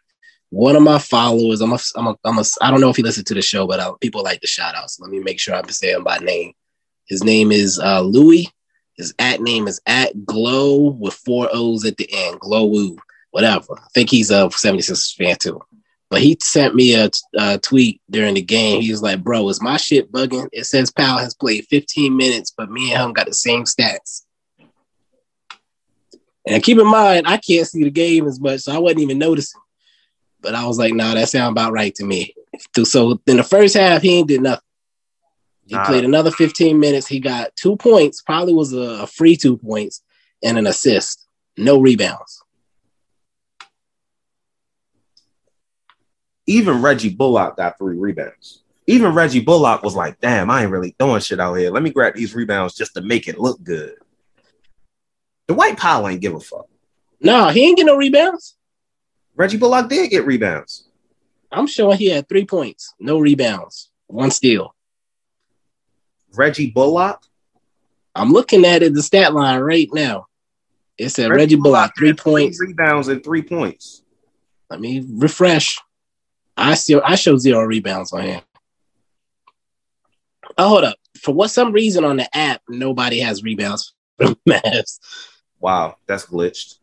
one 0.51 0.77
of 0.77 0.83
my 0.83 0.99
followers, 0.99 1.61
I'm 1.61 1.73
a, 1.73 1.79
I'm 1.97 2.07
a, 2.09 2.17
I'm 2.25 2.39
a, 2.39 2.45
I 2.61 2.71
don't 2.71 2.81
know 2.81 2.91
if 2.91 2.97
he 2.97 3.03
listened 3.03 3.27
to 3.29 3.35
the 3.35 3.43
show, 3.43 3.67
but 3.67 3.81
uh, 3.81 3.95
people 3.95 4.23
like 4.23 4.41
the 4.41 4.47
shout 4.47 4.75
outs. 4.77 4.97
So 4.97 5.05
let 5.05 5.11
me 5.11 5.21
make 5.21 5.41
sure 5.41 5.55
I'm 5.55 5.69
saying 5.69 6.05
by 6.05 6.19
name. 6.19 6.53
His 7.07 7.25
name 7.25 7.51
is 7.51 7.79
uh, 7.79 8.03
Louis. 8.03 8.49
His 8.97 9.15
at 9.19 9.41
name 9.41 9.67
is 9.67 9.81
at 9.87 10.25
Glow 10.25 10.91
with 10.91 11.15
four 11.15 11.49
O's 11.53 11.85
at 11.85 11.97
the 11.97 12.09
end. 12.13 12.39
Glow 12.41 12.67
whatever. 13.33 13.75
I 13.77 13.89
think 13.93 14.11
he's 14.11 14.31
a 14.31 14.49
76 14.51 15.15
fan 15.15 15.37
too. 15.37 15.61
But 16.09 16.21
he 16.21 16.37
sent 16.41 16.75
me 16.75 16.95
a, 16.95 17.11
a, 17.39 17.59
tweet 17.59 18.01
during 18.11 18.35
the 18.35 18.43
game. 18.43 18.83
He 18.83 18.91
was 18.91 19.03
like, 19.03 19.25
"Bro, 19.25 19.49
is 19.49 19.63
my 19.63 19.79
shit 19.79 20.13
bugging? 20.13 20.47
It 20.53 20.65
says 20.65 20.93
Powell 20.93 21.19
has 21.19 21.35
played 21.35 21.67
15 21.69 22.15
minutes, 22.15 22.53
but 22.57 22.71
me 22.71 22.93
and 22.93 23.03
him 23.03 23.13
got 23.15 23.27
the 23.27 23.35
same 23.35 23.65
stats." 23.65 24.23
And 26.47 26.63
keep 26.63 26.79
in 26.79 26.87
mind, 26.87 27.27
I 27.27 27.39
can't 27.39 27.67
see 27.67 27.83
the 27.83 27.91
game 27.91 28.27
as 28.27 28.39
much, 28.39 28.61
so 28.61 28.75
I 28.75 28.79
wasn't 28.79 29.01
even 29.01 29.19
noticing. 29.19 29.61
But 30.43 30.55
I 30.55 30.67
was 30.67 30.77
like, 30.77 30.93
"Nah, 30.93 31.15
that 31.15 31.31
sound 31.31 31.53
about 31.53 31.73
right 31.73 31.95
to 31.95 32.05
me." 32.05 32.35
So 32.85 33.19
in 33.27 33.39
the 33.39 33.43
first 33.43 33.75
half, 33.75 34.03
he 34.03 34.19
ain't 34.19 34.29
did 34.29 34.43
nothing. 34.43 34.65
He 35.67 35.77
nah. 35.77 35.87
played 35.87 36.05
another 36.05 36.31
15 36.31 36.79
minutes. 36.79 37.07
He 37.07 37.21
got 37.21 37.57
two 37.57 37.77
points, 37.77 38.21
probably 38.21 38.53
was 38.53 38.75
a, 38.75 39.03
a 39.03 39.07
free 39.07 39.37
two 39.37 39.57
points, 39.57 40.03
and 40.45 40.59
an 40.59 40.67
assist. 40.67 41.27
No 41.57 41.81
rebounds. 41.81 42.42
Even 46.47 46.83
Reggie 46.83 47.15
Bullock 47.15 47.57
got 47.57 47.79
three 47.79 47.97
rebounds. 47.97 48.63
Even 48.87 49.15
Reggie 49.15 49.41
Bullock 49.41 49.83
was 49.83 49.95
like, 49.95 50.21
damn, 50.21 50.51
I 50.51 50.63
ain't 50.63 50.73
really 50.73 50.95
throwing 50.99 51.21
shit 51.21 51.41
out 51.41 51.55
here. 51.55 51.71
Let 51.71 51.83
me 51.83 51.91
grab 51.91 52.15
these 52.15 52.35
rebounds 52.35 52.75
just 52.75 52.95
to 52.95 53.01
make 53.01 53.29
it 53.29 53.39
look 53.39 53.63
good. 53.63 53.95
Dwight 55.47 55.77
Powell 55.77 56.09
ain't 56.09 56.21
give 56.21 56.35
a 56.35 56.41
fuck. 56.41 56.67
No, 57.21 57.49
he 57.49 57.65
ain't 57.65 57.77
get 57.77 57.87
no 57.87 57.97
rebounds. 57.97 58.57
Reggie 59.37 59.59
Bullock 59.59 59.89
did 59.89 60.11
get 60.11 60.27
rebounds. 60.27 60.89
I'm 61.51 61.67
sure 61.67 61.95
he 61.95 62.07
had 62.07 62.29
three 62.29 62.45
points, 62.45 62.95
no 62.99 63.19
rebounds, 63.19 63.91
one 64.07 64.31
steal. 64.31 64.75
Reggie 66.35 66.71
Bullock? 66.71 67.21
I'm 68.15 68.33
looking 68.33 68.65
at 68.65 68.83
it, 68.83 68.95
the 68.95 69.03
stat 69.03 69.33
line 69.33 69.61
right 69.61 69.89
now. 69.93 70.27
It 70.99 71.11
said 71.11 71.31
Reggie, 71.31 71.41
Reggie 71.41 71.57
Bullock, 71.57 71.73
Bullock 71.73 71.93
three 71.97 72.15
points. 72.15 72.59
Three 72.59 72.69
rebounds 72.69 73.09
and 73.09 73.23
three 73.23 73.43
points. 73.43 74.03
Let 74.71 74.81
me 74.81 75.05
refresh. 75.09 75.79
I 76.57 76.75
still 76.75 77.03
I 77.05 77.15
show 77.15 77.37
zero 77.37 77.65
rebounds 77.65 78.13
on 78.13 78.23
him. 78.23 78.43
Oh, 80.59 80.69
hold 80.69 80.85
up. 80.85 80.97
For 81.19 81.33
what 81.33 81.51
some 81.51 81.73
reason 81.73 82.05
on 82.05 82.17
the 82.17 82.37
app, 82.37 82.63
nobody 82.69 83.21
has 83.21 83.43
rebounds 83.43 83.95
from 84.19 84.37
Mavs. 84.49 84.99
Wow, 85.61 85.97
that's 86.07 86.27
glitched. 86.27 86.79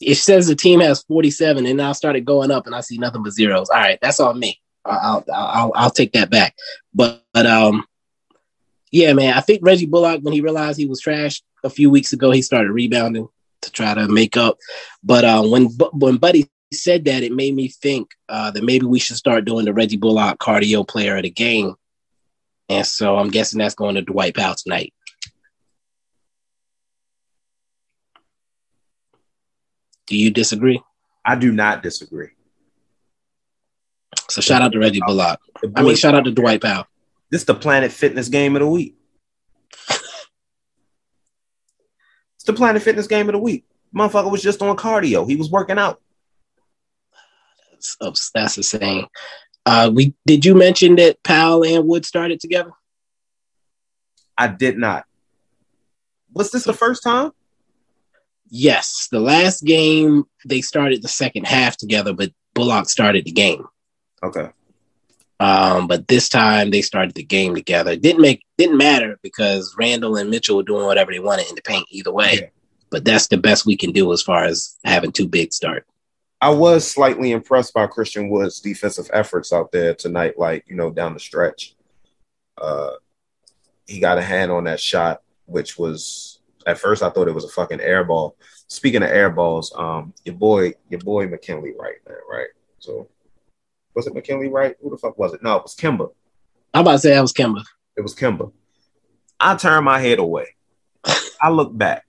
It 0.00 0.16
says 0.16 0.48
the 0.48 0.56
team 0.56 0.80
has 0.80 1.02
47, 1.04 1.64
and 1.66 1.80
I 1.80 1.92
started 1.92 2.24
going 2.24 2.50
up, 2.50 2.66
and 2.66 2.74
I 2.74 2.80
see 2.80 2.98
nothing 2.98 3.22
but 3.22 3.32
zeros. 3.32 3.70
All 3.70 3.78
right, 3.78 3.98
that's 4.02 4.18
on 4.18 4.38
me. 4.38 4.60
I'll 4.84 5.24
I'll 5.32 5.34
I'll, 5.34 5.72
I'll 5.76 5.90
take 5.90 6.12
that 6.14 6.30
back. 6.30 6.56
But, 6.92 7.22
but 7.32 7.46
um, 7.46 7.84
yeah, 8.90 9.12
man, 9.12 9.34
I 9.34 9.40
think 9.40 9.60
Reggie 9.62 9.86
Bullock, 9.86 10.22
when 10.22 10.34
he 10.34 10.40
realized 10.40 10.78
he 10.78 10.86
was 10.86 11.00
trash 11.00 11.40
a 11.62 11.70
few 11.70 11.88
weeks 11.88 12.12
ago, 12.12 12.30
he 12.30 12.42
started 12.42 12.72
rebounding 12.72 13.28
to 13.62 13.70
try 13.70 13.94
to 13.94 14.08
make 14.08 14.36
up. 14.36 14.58
But 15.04 15.24
uh, 15.24 15.42
when 15.42 15.66
when 15.92 16.16
Buddy 16.16 16.50
said 16.74 17.04
that, 17.04 17.22
it 17.22 17.32
made 17.32 17.54
me 17.54 17.68
think 17.68 18.10
uh, 18.28 18.50
that 18.50 18.64
maybe 18.64 18.86
we 18.86 18.98
should 18.98 19.16
start 19.16 19.44
doing 19.44 19.64
the 19.64 19.72
Reggie 19.72 19.96
Bullock 19.96 20.38
cardio 20.38 20.86
player 20.86 21.16
of 21.16 21.22
the 21.22 21.30
game. 21.30 21.74
And 22.68 22.86
so 22.86 23.16
I'm 23.16 23.30
guessing 23.30 23.58
that's 23.58 23.74
going 23.74 23.94
to 23.94 24.02
Dwight 24.02 24.34
Powell 24.34 24.54
tonight. 24.54 24.92
Do 30.06 30.16
you 30.16 30.30
disagree? 30.30 30.82
I 31.24 31.36
do 31.36 31.52
not 31.52 31.82
disagree. 31.82 32.28
So 34.28 34.42
shout 34.42 34.60
out 34.62 34.72
to 34.72 34.78
Reggie 34.78 35.00
Bullock. 35.06 35.40
I 35.74 35.82
mean, 35.82 35.96
shout 35.96 36.14
out 36.14 36.24
to 36.24 36.32
Dwight 36.32 36.60
Powell. 36.60 36.86
This 37.30 37.40
is 37.42 37.46
the 37.46 37.54
Planet 37.54 37.90
Fitness 37.90 38.28
game 38.28 38.56
of 38.56 38.60
the 38.60 38.68
week. 38.68 38.94
it's 39.88 40.04
the 42.44 42.52
Planet 42.52 42.82
Fitness 42.82 43.06
game 43.06 43.30
of 43.30 43.32
the 43.32 43.38
week. 43.38 43.64
Motherfucker 43.96 44.30
was 44.30 44.42
just 44.42 44.60
on 44.60 44.76
cardio. 44.76 45.26
He 45.26 45.36
was 45.36 45.50
working 45.50 45.78
out 45.78 46.01
that's 48.00 48.30
the 48.30 48.60
insane. 48.60 49.06
Uh, 49.64 49.90
we 49.94 50.14
did 50.26 50.44
you 50.44 50.54
mention 50.54 50.96
that 50.96 51.22
Powell 51.22 51.64
and 51.64 51.86
Wood 51.86 52.04
started 52.04 52.40
together? 52.40 52.72
I 54.36 54.48
did 54.48 54.78
not. 54.78 55.04
Was 56.32 56.50
this 56.50 56.64
the 56.64 56.72
first 56.72 57.02
time? 57.02 57.32
Yes, 58.48 59.08
the 59.10 59.20
last 59.20 59.64
game 59.64 60.24
they 60.44 60.60
started 60.60 61.02
the 61.02 61.08
second 61.08 61.46
half 61.46 61.76
together, 61.76 62.12
but 62.12 62.32
Bullock 62.54 62.88
started 62.88 63.24
the 63.24 63.32
game. 63.32 63.66
Okay. 64.22 64.48
Um, 65.40 65.88
but 65.88 66.06
this 66.06 66.28
time 66.28 66.70
they 66.70 66.82
started 66.82 67.14
the 67.14 67.24
game 67.24 67.54
together. 67.54 67.96
Didn't 67.96 68.20
make 68.20 68.44
didn't 68.58 68.76
matter 68.76 69.18
because 69.22 69.74
Randle 69.78 70.16
and 70.16 70.30
Mitchell 70.30 70.56
were 70.56 70.62
doing 70.62 70.86
whatever 70.86 71.12
they 71.12 71.18
wanted 71.18 71.48
in 71.48 71.56
the 71.56 71.62
paint 71.62 71.86
either 71.90 72.12
way. 72.12 72.38
Yeah. 72.42 72.46
But 72.90 73.04
that's 73.04 73.28
the 73.28 73.38
best 73.38 73.66
we 73.66 73.76
can 73.76 73.90
do 73.90 74.12
as 74.12 74.22
far 74.22 74.44
as 74.44 74.76
having 74.84 75.12
two 75.12 75.26
big 75.26 75.52
start. 75.52 75.86
I 76.42 76.50
was 76.50 76.90
slightly 76.90 77.30
impressed 77.30 77.72
by 77.72 77.86
Christian 77.86 78.28
Wood's 78.28 78.58
defensive 78.58 79.08
efforts 79.12 79.52
out 79.52 79.70
there 79.70 79.94
tonight, 79.94 80.36
like, 80.36 80.64
you 80.66 80.74
know, 80.74 80.90
down 80.90 81.14
the 81.14 81.20
stretch. 81.20 81.76
Uh, 82.60 82.94
he 83.86 84.00
got 84.00 84.18
a 84.18 84.22
hand 84.22 84.50
on 84.50 84.64
that 84.64 84.80
shot, 84.80 85.22
which 85.46 85.78
was 85.78 86.40
at 86.66 86.80
first 86.80 87.00
I 87.00 87.10
thought 87.10 87.28
it 87.28 87.34
was 87.34 87.44
a 87.44 87.48
fucking 87.48 87.80
air 87.80 88.02
ball. 88.02 88.36
Speaking 88.66 89.04
of 89.04 89.10
air 89.10 89.30
balls, 89.30 89.72
um, 89.76 90.14
your 90.24 90.34
boy, 90.34 90.74
your 90.88 90.98
boy 90.98 91.28
McKinley 91.28 91.74
Wright, 91.78 91.98
man, 92.08 92.18
right? 92.28 92.48
So 92.80 93.08
was 93.94 94.08
it 94.08 94.14
McKinley 94.14 94.48
Wright? 94.48 94.74
Who 94.82 94.90
the 94.90 94.98
fuck 94.98 95.16
was 95.16 95.34
it? 95.34 95.44
No, 95.44 95.54
it 95.58 95.62
was 95.62 95.76
Kemba. 95.76 96.10
I'm 96.74 96.80
about 96.80 96.92
to 96.92 96.98
say 96.98 97.10
that 97.10 97.20
was 97.20 97.32
Kemba. 97.32 97.62
It 97.96 98.00
was 98.00 98.16
Kemba. 98.16 98.50
I 99.38 99.54
turned 99.54 99.84
my 99.84 100.00
head 100.00 100.18
away. 100.18 100.56
I 101.40 101.50
look 101.50 101.76
back. 101.76 102.04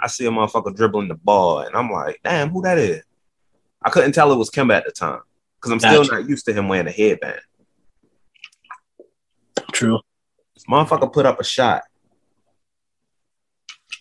I 0.00 0.08
see 0.08 0.26
a 0.26 0.30
motherfucker 0.30 0.74
dribbling 0.74 1.06
the 1.06 1.14
ball, 1.14 1.60
and 1.60 1.76
I'm 1.76 1.92
like, 1.92 2.18
damn, 2.24 2.50
who 2.50 2.62
that 2.62 2.78
is? 2.78 3.04
I 3.82 3.90
couldn't 3.90 4.12
tell 4.12 4.32
it 4.32 4.36
was 4.36 4.50
Kemba 4.50 4.76
at 4.76 4.84
the 4.84 4.92
time 4.92 5.20
because 5.56 5.72
I'm 5.72 5.80
still 5.80 6.04
not 6.04 6.28
used 6.28 6.46
to 6.46 6.52
him 6.52 6.68
wearing 6.68 6.86
a 6.86 6.90
headband. 6.90 7.40
True. 9.72 10.00
This 10.54 10.64
motherfucker 10.64 11.12
put 11.12 11.26
up 11.26 11.40
a 11.40 11.44
shot, 11.44 11.82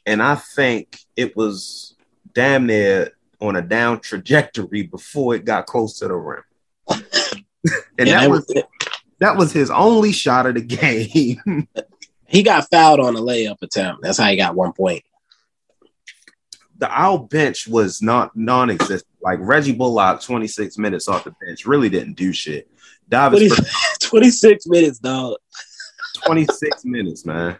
and 0.05 0.21
I 0.21 0.35
think 0.35 0.99
it 1.15 1.35
was 1.37 1.95
damn 2.33 2.65
near 2.65 3.11
on 3.39 3.55
a 3.55 3.61
down 3.61 4.01
trajectory 4.01 4.83
before 4.83 5.35
it 5.35 5.45
got 5.45 5.65
close 5.65 5.99
to 5.99 6.07
the 6.07 6.15
rim. 6.15 6.43
and 6.89 8.07
yeah, 8.07 8.21
that 8.21 8.29
was 8.29 8.53
that 9.19 9.37
was 9.37 9.53
his 9.53 9.69
only 9.69 10.11
shot 10.11 10.45
of 10.45 10.55
the 10.55 10.61
game. 11.41 11.67
he 12.27 12.43
got 12.43 12.69
fouled 12.69 12.99
on 12.99 13.15
a 13.15 13.19
layup 13.19 13.61
attempt. 13.61 14.01
That's 14.01 14.17
how 14.17 14.27
he 14.27 14.35
got 14.35 14.55
one 14.55 14.73
point 14.73 15.03
the 16.79 16.89
our 16.89 17.19
bench 17.19 17.67
was 17.67 18.01
not 18.01 18.35
non-existent. 18.35 19.05
Like 19.21 19.39
Reggie 19.41 19.73
Bullock, 19.73 20.21
26 20.21 20.77
minutes 20.77 21.07
off 21.07 21.25
the 21.25 21.35
bench, 21.45 21.65
really 21.65 21.89
didn't 21.89 22.13
do 22.13 22.31
shit. 22.31 22.69
Davis 23.09 23.49
20, 23.49 23.69
26 23.99 24.67
minutes, 24.67 24.99
dog. 24.99 25.37
26 26.25 26.81
minutes, 26.85 27.25
man. 27.25 27.57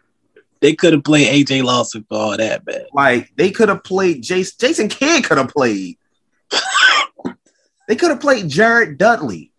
They 0.61 0.73
could 0.73 0.93
have 0.93 1.03
played 1.03 1.27
AJ 1.27 1.63
Lawson 1.63 2.05
for 2.07 2.17
all 2.17 2.37
that, 2.37 2.65
man. 2.65 2.85
Like 2.93 3.33
they 3.35 3.51
could 3.51 3.69
have 3.69 3.83
played 3.83 4.23
Jason 4.23 4.55
Jason 4.59 4.89
Kidd 4.89 5.23
could 5.23 5.37
have 5.37 5.49
played. 5.49 5.97
they 7.87 7.95
could 7.95 8.09
have 8.09 8.19
played 8.19 8.49
Jared 8.49 8.97
Dudley. 8.97 9.51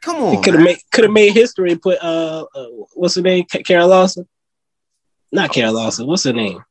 Come 0.00 0.16
on. 0.16 0.42
Could 0.42 0.54
have 0.54 0.62
made 0.62 0.78
could 0.92 1.04
have 1.04 1.12
made 1.12 1.32
history 1.32 1.72
and 1.72 1.82
put 1.82 2.02
uh, 2.02 2.46
uh 2.54 2.66
what's 2.94 3.16
her 3.16 3.22
name? 3.22 3.44
Carol 3.44 3.88
Lawson? 3.88 4.26
Not 5.32 5.52
Carol 5.52 5.74
Lawson. 5.74 6.06
What's 6.06 6.24
her 6.24 6.32
name? 6.32 6.62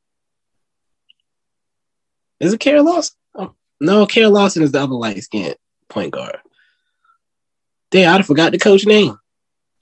Is 2.39 2.53
it 2.53 2.59
Kara 2.59 2.81
Lawson? 2.81 3.15
Oh, 3.35 3.53
no, 3.79 4.05
Kara 4.05 4.29
Lawson 4.29 4.63
is 4.63 4.71
the 4.71 4.81
other 4.81 4.93
light 4.93 5.21
skinned 5.23 5.55
point 5.89 6.11
guard. 6.11 6.37
Damn, 7.91 8.13
I'd 8.13 8.17
have 8.17 8.27
forgot 8.27 8.51
the 8.51 8.59
coach 8.59 8.85
name. 8.85 9.17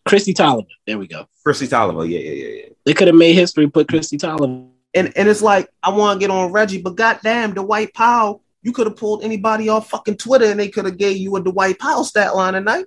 Kristi 0.08 0.34
Toliver. 0.34 0.68
There 0.86 0.98
we 0.98 1.08
go. 1.08 1.28
Kristi 1.46 1.68
Toliver. 1.68 2.10
Yeah, 2.10 2.20
yeah, 2.20 2.32
yeah, 2.32 2.62
yeah. 2.62 2.70
They 2.86 2.94
could 2.94 3.08
have 3.08 3.16
made 3.16 3.34
history, 3.34 3.68
put 3.70 3.88
Kristi 3.88 4.18
Toliver. 4.18 4.70
And 4.94 5.12
and 5.18 5.28
it's 5.28 5.42
like 5.42 5.70
I 5.84 5.90
want 5.92 6.20
to 6.20 6.24
get 6.24 6.32
on 6.32 6.52
Reggie, 6.52 6.82
but 6.82 6.96
goddamn, 6.96 7.54
Dwight 7.54 7.94
Powell. 7.94 8.42
You 8.64 8.72
could 8.72 8.88
have 8.88 8.98
pulled 8.98 9.24
anybody 9.24 9.70
off 9.70 9.90
fucking 9.90 10.18
Twitter, 10.18 10.46
and 10.46 10.60
they 10.60 10.70
could 10.70 10.86
have 10.86 10.98
gave 10.98 11.18
you 11.18 11.36
a 11.36 11.44
Dwight 11.44 11.78
Powell 11.78 12.04
stat 12.04 12.36
line 12.36 12.54
tonight. 12.54 12.86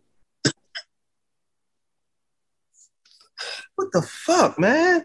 what 3.77 3.93
the 3.93 4.03
fuck, 4.03 4.59
man? 4.59 5.05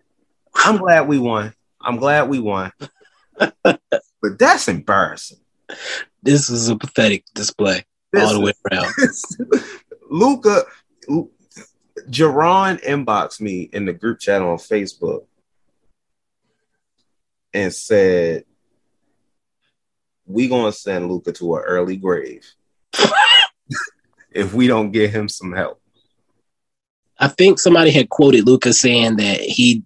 I'm 0.53 0.77
glad 0.77 1.07
we 1.07 1.17
won. 1.17 1.53
I'm 1.81 1.97
glad 1.97 2.27
we 2.29 2.39
won. 2.39 2.71
but 4.25 4.39
that's 4.39 4.67
embarrassing. 4.67 5.37
This 6.23 6.49
is 6.49 6.67
a 6.67 6.75
pathetic 6.75 7.25
display 7.35 7.85
this 8.11 8.23
all 8.23 8.33
the 8.33 8.39
way 8.39 8.53
around. 8.71 8.91
Luka, 10.09 10.63
Jerron 12.09 12.81
inboxed 12.81 13.39
me 13.39 13.69
in 13.71 13.85
the 13.85 13.93
group 13.93 14.19
chat 14.19 14.41
on 14.41 14.57
Facebook 14.57 15.25
and 17.53 17.71
said, 17.71 18.45
we 20.25 20.47
gonna 20.47 20.71
send 20.71 21.07
Luka 21.07 21.31
to 21.33 21.57
an 21.57 21.61
early 21.61 21.97
grave 21.97 22.51
if 24.31 24.55
we 24.55 24.65
don't 24.65 24.89
get 24.89 25.11
him 25.11 25.29
some 25.29 25.53
help. 25.53 25.79
I 27.19 27.27
think 27.27 27.59
somebody 27.59 27.91
had 27.91 28.09
quoted 28.09 28.47
Luka 28.47 28.73
saying 28.73 29.17
that 29.17 29.39
he 29.39 29.83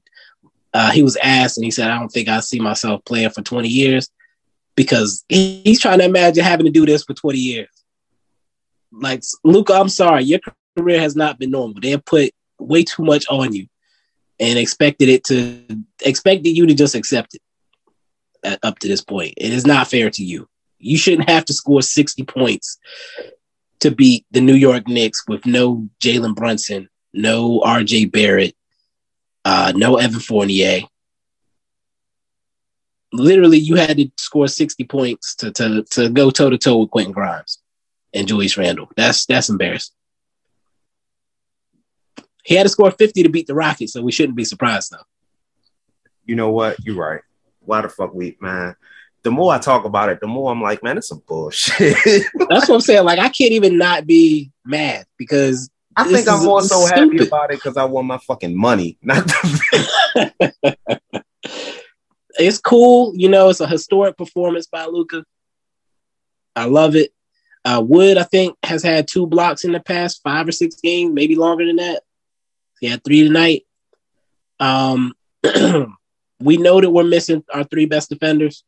uh, 0.74 0.92
he 0.92 1.04
was 1.04 1.18
asked 1.18 1.58
and 1.58 1.66
he 1.66 1.72
said, 1.72 1.90
"I 1.90 2.00
don't 2.00 2.10
think 2.10 2.30
I 2.30 2.40
see 2.40 2.60
myself 2.60 3.04
playing 3.04 3.32
for 3.32 3.42
20 3.42 3.68
years 3.68 4.10
because 4.80 5.26
he, 5.28 5.62
he's 5.66 5.82
trying 5.82 6.00
to 6.00 6.06
imagine 6.06 6.42
having 6.42 6.66
to 6.66 6.72
do 6.72 6.86
this 6.86 7.04
for 7.04 7.14
20 7.14 7.38
years." 7.38 7.68
Like 8.92 9.24
Luka, 9.44 9.74
I'm 9.74 9.90
sorry, 9.90 10.24
your 10.24 10.40
career 10.78 11.02
has 11.02 11.16
not 11.16 11.38
been 11.38 11.52
normal. 11.52 11.82
They 11.82 11.90
have 11.92 12.06
put 12.06 12.32
way 12.60 12.84
too 12.84 13.04
much 13.04 13.26
on 13.30 13.54
you 13.54 13.68
and 14.40 14.58
expected 14.58 15.10
it 15.10 15.26
to 15.26 15.66
expected 16.06 16.50
you 16.50 16.66
to 16.66 16.74
just 16.74 16.96
accept 16.96 17.36
it 17.36 18.60
up 18.64 18.80
to 18.80 18.88
this 18.88 19.02
point. 19.02 19.34
It 19.36 19.52
is 19.52 19.68
not 19.68 19.90
fair 19.90 20.10
to 20.12 20.24
you. 20.24 20.48
You 20.78 20.98
shouldn't 20.98 21.30
have 21.30 21.44
to 21.46 21.54
score 21.54 21.82
60 21.82 22.24
points 22.24 22.78
to 23.82 23.92
beat 23.92 24.26
the 24.32 24.42
New 24.42 24.54
York 24.54 24.88
Knicks 24.88 25.24
with 25.28 25.46
no 25.46 25.90
Jalen 26.02 26.36
Brunson, 26.36 26.88
no 27.14 27.60
RJ 27.60 28.12
Barrett, 28.12 28.56
uh, 29.44 29.74
no 29.76 29.98
Evan 29.98 30.20
Fournier. 30.20 30.82
Literally, 33.12 33.58
you 33.58 33.76
had 33.76 33.98
to 33.98 34.12
score 34.18 34.48
60 34.48 34.84
points 34.86 35.36
to, 35.36 35.52
to, 35.54 35.84
to 35.92 36.10
go 36.10 36.30
toe 36.30 36.50
to 36.50 36.58
toe 36.58 36.78
with 36.78 36.92
Quentin 36.92 37.12
Grimes 37.14 37.60
and 38.14 38.28
Julius 38.28 38.58
Randle. 38.58 38.90
That's 38.96 39.26
that's 39.26 39.50
embarrassing. 39.50 39.96
He 42.44 42.56
had 42.56 42.64
to 42.64 42.70
score 42.70 42.92
50 42.92 43.24
to 43.24 43.30
beat 43.30 43.48
the 43.48 43.54
Rockets, 43.54 43.94
so 43.94 44.02
we 44.02 44.12
shouldn't 44.12 44.38
be 44.38 44.46
surprised 44.46 44.92
though. 44.92 45.04
You 46.26 46.36
know 46.36 46.52
what? 46.52 46.78
You're 46.86 46.96
right. 46.96 47.22
Why 47.60 47.82
the 47.82 47.90
fuck 47.90 48.14
we 48.14 48.38
man? 48.40 48.76
The 49.24 49.32
more 49.32 49.54
I 49.54 49.58
talk 49.58 49.84
about 49.84 50.10
it, 50.10 50.22
the 50.22 50.28
more 50.28 50.52
I'm 50.52 50.62
like, 50.62 50.82
man, 50.82 50.98
it's 50.98 51.10
some 51.10 51.22
bullshit. 51.28 51.98
That's 52.50 52.70
what 52.70 52.76
I'm 52.76 52.82
saying. 52.82 53.04
Like, 53.04 53.20
I 53.20 53.28
can't 53.28 53.52
even 53.52 53.78
not 53.78 54.08
be 54.08 54.52
mad 54.66 55.06
because 55.18 55.70
I 55.98 56.06
think 56.06 56.28
I'm 56.28 56.46
more 56.46 56.62
so 56.62 56.86
happy 56.86 57.18
about 57.18 57.52
it 57.52 57.58
because 57.58 57.76
I 57.76 57.84
won 57.84 58.06
my 58.06 58.18
fucking 58.18 58.56
money. 58.56 58.98
Not 59.02 59.26
the 59.26 60.78
it's 62.40 62.60
cool. 62.60 63.14
You 63.16 63.30
know, 63.30 63.50
it's 63.50 63.60
a 63.60 63.68
historic 63.68 64.18
performance 64.18 64.68
by 64.68 64.86
Luka. 64.86 65.24
I 66.56 66.66
love 66.66 66.96
it. 66.96 67.12
Uh, 67.66 67.84
Wood, 67.86 68.18
I 68.18 68.24
think, 68.24 68.56
has 68.64 68.84
had 68.84 69.08
two 69.08 69.28
blocks 69.28 69.64
in 69.64 69.74
the 69.74 69.80
past 69.80 70.22
five 70.24 70.48
or 70.48 70.52
six 70.52 70.76
games, 70.78 71.14
maybe 71.14 71.36
longer 71.36 71.66
than 71.66 71.76
that. 71.76 72.04
He 72.80 72.88
had 72.88 73.04
three 73.04 73.24
tonight. 73.24 73.64
Um, 74.60 75.14
we 76.40 76.58
know 76.58 76.80
that 76.82 76.90
we're 76.90 77.04
missing 77.04 77.44
our 77.54 77.64
three 77.66 77.86
best 77.86 78.10
defenders, 78.10 78.64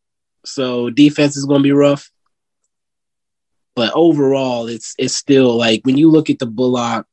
so 0.45 0.89
defense 0.89 1.38
is 1.38 1.45
going 1.45 1.60
to 1.60 1.63
be 1.63 1.71
rough. 1.71 2.12
But 3.75 3.93
overall, 3.95 4.67
it's 4.67 4.93
it's 4.97 5.15
still 5.15 5.55
like 5.55 5.81
when 5.84 5.97
you 5.97 6.12
look 6.12 6.29
at 6.29 6.39
the 6.39 6.45
Bullock, 6.45 7.07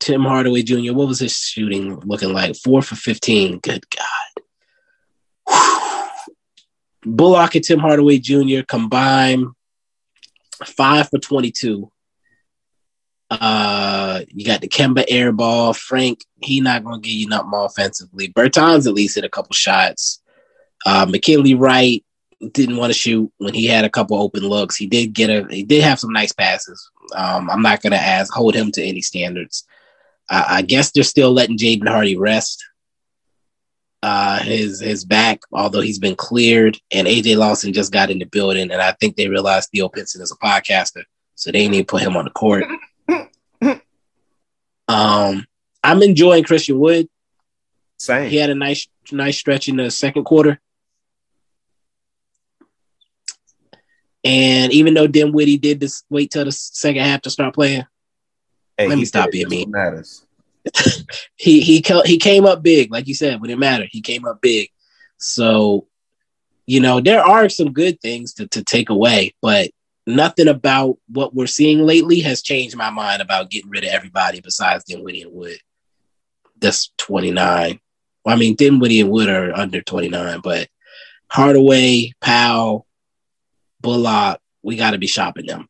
Tim 0.00 0.22
Hardaway 0.22 0.62
Jr. 0.62 0.94
What 0.94 1.08
was 1.08 1.20
his 1.20 1.36
shooting 1.36 2.00
looking 2.00 2.32
like? 2.32 2.56
Four 2.56 2.80
for 2.80 2.96
fifteen. 2.96 3.58
Good 3.58 3.84
God. 3.90 4.41
Bullock 7.04 7.54
and 7.54 7.64
Tim 7.64 7.78
Hardaway 7.78 8.18
Jr. 8.18 8.62
combined 8.66 9.46
five 10.64 11.08
for 11.08 11.18
22. 11.18 11.90
Uh, 13.30 14.20
you 14.28 14.44
got 14.44 14.60
the 14.60 14.68
Kemba 14.68 15.04
air 15.08 15.32
ball. 15.32 15.72
Frank, 15.72 16.20
he 16.42 16.60
not 16.60 16.84
gonna 16.84 17.00
give 17.00 17.12
you 17.12 17.28
nothing 17.28 17.50
offensively. 17.54 18.28
Bertans 18.28 18.86
at 18.86 18.92
least 18.92 19.14
hit 19.14 19.24
a 19.24 19.30
couple 19.30 19.54
shots. 19.54 20.20
Uh, 20.84 21.06
McKinley 21.08 21.54
Wright 21.54 22.04
didn't 22.50 22.76
want 22.76 22.92
to 22.92 22.98
shoot 22.98 23.32
when 23.38 23.54
he 23.54 23.66
had 23.66 23.84
a 23.84 23.90
couple 23.90 24.20
open 24.20 24.42
looks. 24.42 24.76
He 24.76 24.86
did 24.86 25.14
get 25.14 25.30
a 25.30 25.46
he 25.48 25.62
did 25.62 25.82
have 25.82 25.98
some 25.98 26.12
nice 26.12 26.32
passes. 26.32 26.90
Um, 27.14 27.48
I'm 27.48 27.62
not 27.62 27.80
gonna 27.80 27.96
ask 27.96 28.32
hold 28.32 28.54
him 28.54 28.70
to 28.72 28.82
any 28.82 29.00
standards. 29.00 29.64
I, 30.28 30.58
I 30.58 30.62
guess 30.62 30.90
they're 30.90 31.02
still 31.02 31.32
letting 31.32 31.56
Jaden 31.56 31.88
Hardy 31.88 32.16
rest 32.16 32.62
uh, 34.02 34.40
his 34.40 34.80
his 34.80 35.04
back, 35.04 35.40
although 35.52 35.80
he's 35.80 35.98
been 35.98 36.16
cleared. 36.16 36.78
And 36.92 37.06
AJ 37.06 37.36
Lawson 37.36 37.72
just 37.72 37.92
got 37.92 38.10
in 38.10 38.18
the 38.18 38.24
building, 38.24 38.70
and 38.70 38.82
I 38.82 38.92
think 38.92 39.16
they 39.16 39.28
realized 39.28 39.70
Theo 39.70 39.88
Pinson 39.88 40.22
is 40.22 40.32
a 40.32 40.36
podcaster, 40.36 41.04
so 41.34 41.50
they 41.50 41.68
need 41.68 41.86
to 41.86 41.90
put 41.90 42.02
him 42.02 42.16
on 42.16 42.24
the 42.24 42.30
court. 42.30 42.64
um, 44.88 45.46
I'm 45.84 46.02
enjoying 46.02 46.44
Christian 46.44 46.78
Wood. 46.78 47.08
same. 47.98 48.28
He 48.28 48.36
had 48.36 48.50
a 48.50 48.54
nice 48.54 48.88
nice 49.10 49.38
stretch 49.38 49.68
in 49.68 49.76
the 49.76 49.90
second 49.90 50.24
quarter. 50.24 50.60
And 54.24 54.72
even 54.72 54.94
though 54.94 55.08
Dinwiddie 55.08 55.58
did 55.58 55.80
this 55.80 56.04
wait 56.08 56.30
till 56.30 56.44
the 56.44 56.52
second 56.52 57.02
half 57.02 57.22
to 57.22 57.30
start 57.30 57.54
playing, 57.54 57.84
Hey, 58.78 58.88
let 58.88 58.98
me 58.98 59.04
stop 59.04 59.30
being 59.30 59.48
mean. 59.48 59.70
Matters. 59.70 60.26
he 61.36 61.60
he 61.60 61.84
he 62.04 62.18
came 62.18 62.46
up 62.46 62.62
big, 62.62 62.92
like 62.92 63.08
you 63.08 63.14
said, 63.14 63.40
it 63.42 63.58
mattered. 63.58 63.88
He 63.90 64.00
came 64.00 64.24
up 64.24 64.40
big. 64.40 64.68
So, 65.18 65.86
you 66.66 66.80
know, 66.80 67.00
there 67.00 67.24
are 67.24 67.48
some 67.48 67.72
good 67.72 68.00
things 68.00 68.34
to, 68.34 68.48
to 68.48 68.64
take 68.64 68.90
away, 68.90 69.34
but 69.42 69.70
nothing 70.06 70.48
about 70.48 70.98
what 71.08 71.34
we're 71.34 71.46
seeing 71.46 71.80
lately 71.80 72.20
has 72.20 72.42
changed 72.42 72.76
my 72.76 72.90
mind 72.90 73.22
about 73.22 73.50
getting 73.50 73.70
rid 73.70 73.84
of 73.84 73.90
everybody 73.90 74.40
besides 74.40 74.84
Dinwiddie 74.84 75.22
and 75.22 75.32
Wood. 75.32 75.58
That's 76.60 76.92
29. 76.98 77.80
Well, 78.24 78.34
I 78.34 78.38
mean, 78.38 78.54
Dinwiddie 78.54 79.00
and 79.00 79.10
Wood 79.10 79.28
are 79.28 79.56
under 79.56 79.80
29, 79.80 80.40
but 80.42 80.68
Hardaway, 81.28 82.12
Powell, 82.20 82.86
Bullock, 83.80 84.40
we 84.62 84.76
got 84.76 84.92
to 84.92 84.98
be 84.98 85.08
shopping 85.08 85.46
them. 85.46 85.68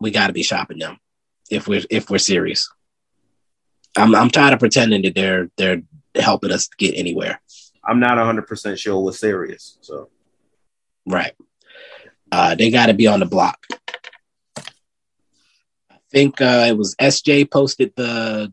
We 0.00 0.10
got 0.10 0.28
to 0.28 0.32
be 0.32 0.42
shopping 0.42 0.78
them 0.78 0.98
if 1.50 1.68
we're 1.68 1.82
if 1.90 2.10
we're 2.10 2.18
serious. 2.18 2.70
I'm 3.96 4.14
I'm 4.14 4.30
tired 4.30 4.54
of 4.54 4.60
pretending 4.60 5.02
that 5.02 5.14
they're 5.14 5.48
they're 5.56 5.82
helping 6.14 6.52
us 6.52 6.68
get 6.68 6.94
anywhere. 6.96 7.40
I'm 7.84 8.00
not 8.00 8.16
100 8.16 8.46
percent 8.46 8.78
sure 8.78 9.00
we're 9.00 9.12
serious. 9.12 9.78
So 9.80 10.10
Right. 11.06 11.32
Uh, 12.30 12.56
they 12.56 12.70
got 12.70 12.86
to 12.86 12.94
be 12.94 13.06
on 13.06 13.20
the 13.20 13.26
block. 13.26 13.64
I 14.58 15.98
think 16.10 16.40
uh, 16.40 16.64
it 16.68 16.76
was 16.76 16.96
SJ 16.96 17.50
posted 17.50 17.92
the 17.96 18.52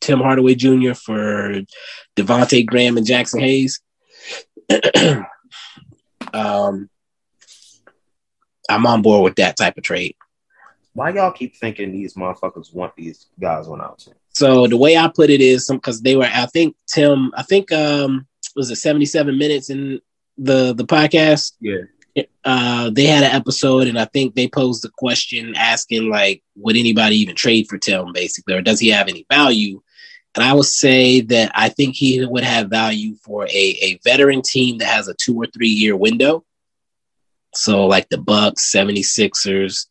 Tim 0.00 0.20
Hardaway 0.20 0.54
Jr. 0.54 0.92
for 0.92 1.62
Devonte 2.14 2.66
Graham 2.66 2.98
and 2.98 3.06
Jaxson 3.06 3.40
Hayes. 3.40 3.80
um, 6.34 6.90
I'm 8.68 8.86
on 8.86 9.02
board 9.02 9.24
with 9.24 9.36
that 9.36 9.56
type 9.56 9.78
of 9.78 9.84
trade. 9.84 10.16
Why 10.96 11.10
y'all 11.10 11.30
keep 11.30 11.54
thinking 11.54 11.92
these 11.92 12.14
motherfuckers 12.14 12.74
want 12.74 12.96
these 12.96 13.26
guys 13.38 13.68
on 13.68 13.82
out? 13.82 14.06
So 14.30 14.66
the 14.66 14.78
way 14.78 14.96
I 14.96 15.08
put 15.08 15.28
it 15.28 15.42
is 15.42 15.66
some 15.66 15.76
because 15.76 16.00
they 16.00 16.16
were, 16.16 16.24
I 16.24 16.46
think 16.46 16.74
Tim, 16.86 17.32
I 17.36 17.42
think 17.42 17.70
um 17.70 18.26
was 18.56 18.70
it 18.70 18.76
77 18.76 19.36
minutes 19.36 19.68
in 19.68 20.00
the 20.38 20.74
the 20.74 20.86
podcast. 20.86 21.52
Yeah. 21.60 22.22
Uh 22.44 22.88
they 22.90 23.04
had 23.04 23.24
an 23.24 23.32
episode 23.32 23.88
and 23.88 23.98
I 23.98 24.06
think 24.06 24.34
they 24.34 24.48
posed 24.48 24.82
the 24.82 24.90
question 24.96 25.54
asking 25.54 26.08
like, 26.08 26.42
would 26.56 26.76
anybody 26.76 27.16
even 27.16 27.36
trade 27.36 27.68
for 27.68 27.76
Tim 27.76 28.12
basically, 28.14 28.54
or 28.54 28.62
does 28.62 28.80
he 28.80 28.88
have 28.88 29.08
any 29.08 29.26
value? 29.30 29.82
And 30.34 30.44
I 30.44 30.54
would 30.54 30.66
say 30.66 31.20
that 31.22 31.52
I 31.54 31.68
think 31.68 31.94
he 31.94 32.24
would 32.24 32.44
have 32.44 32.70
value 32.70 33.16
for 33.16 33.44
a, 33.44 33.78
a 33.82 33.98
veteran 34.02 34.40
team 34.40 34.78
that 34.78 34.88
has 34.88 35.08
a 35.08 35.14
two 35.14 35.36
or 35.36 35.46
three 35.46 35.68
year 35.68 35.94
window. 35.96 36.44
So 37.54 37.86
like 37.86 38.08
the 38.08 38.18
Bucks, 38.18 38.70
76ers, 38.70 39.86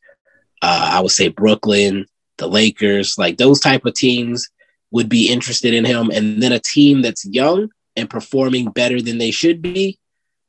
uh, 0.61 0.91
I 0.93 1.01
would 1.01 1.11
say 1.11 1.29
Brooklyn, 1.29 2.05
the 2.37 2.47
Lakers, 2.47 3.17
like 3.17 3.37
those 3.37 3.59
type 3.59 3.85
of 3.85 3.93
teams 3.93 4.49
would 4.91 5.09
be 5.09 5.30
interested 5.30 5.73
in 5.73 5.86
him. 5.86 6.09
And 6.09 6.41
then 6.41 6.51
a 6.51 6.59
team 6.59 7.01
that's 7.01 7.25
young 7.25 7.69
and 7.95 8.09
performing 8.09 8.71
better 8.71 9.01
than 9.01 9.17
they 9.17 9.32
should 9.32 9.61
be, 9.61 9.97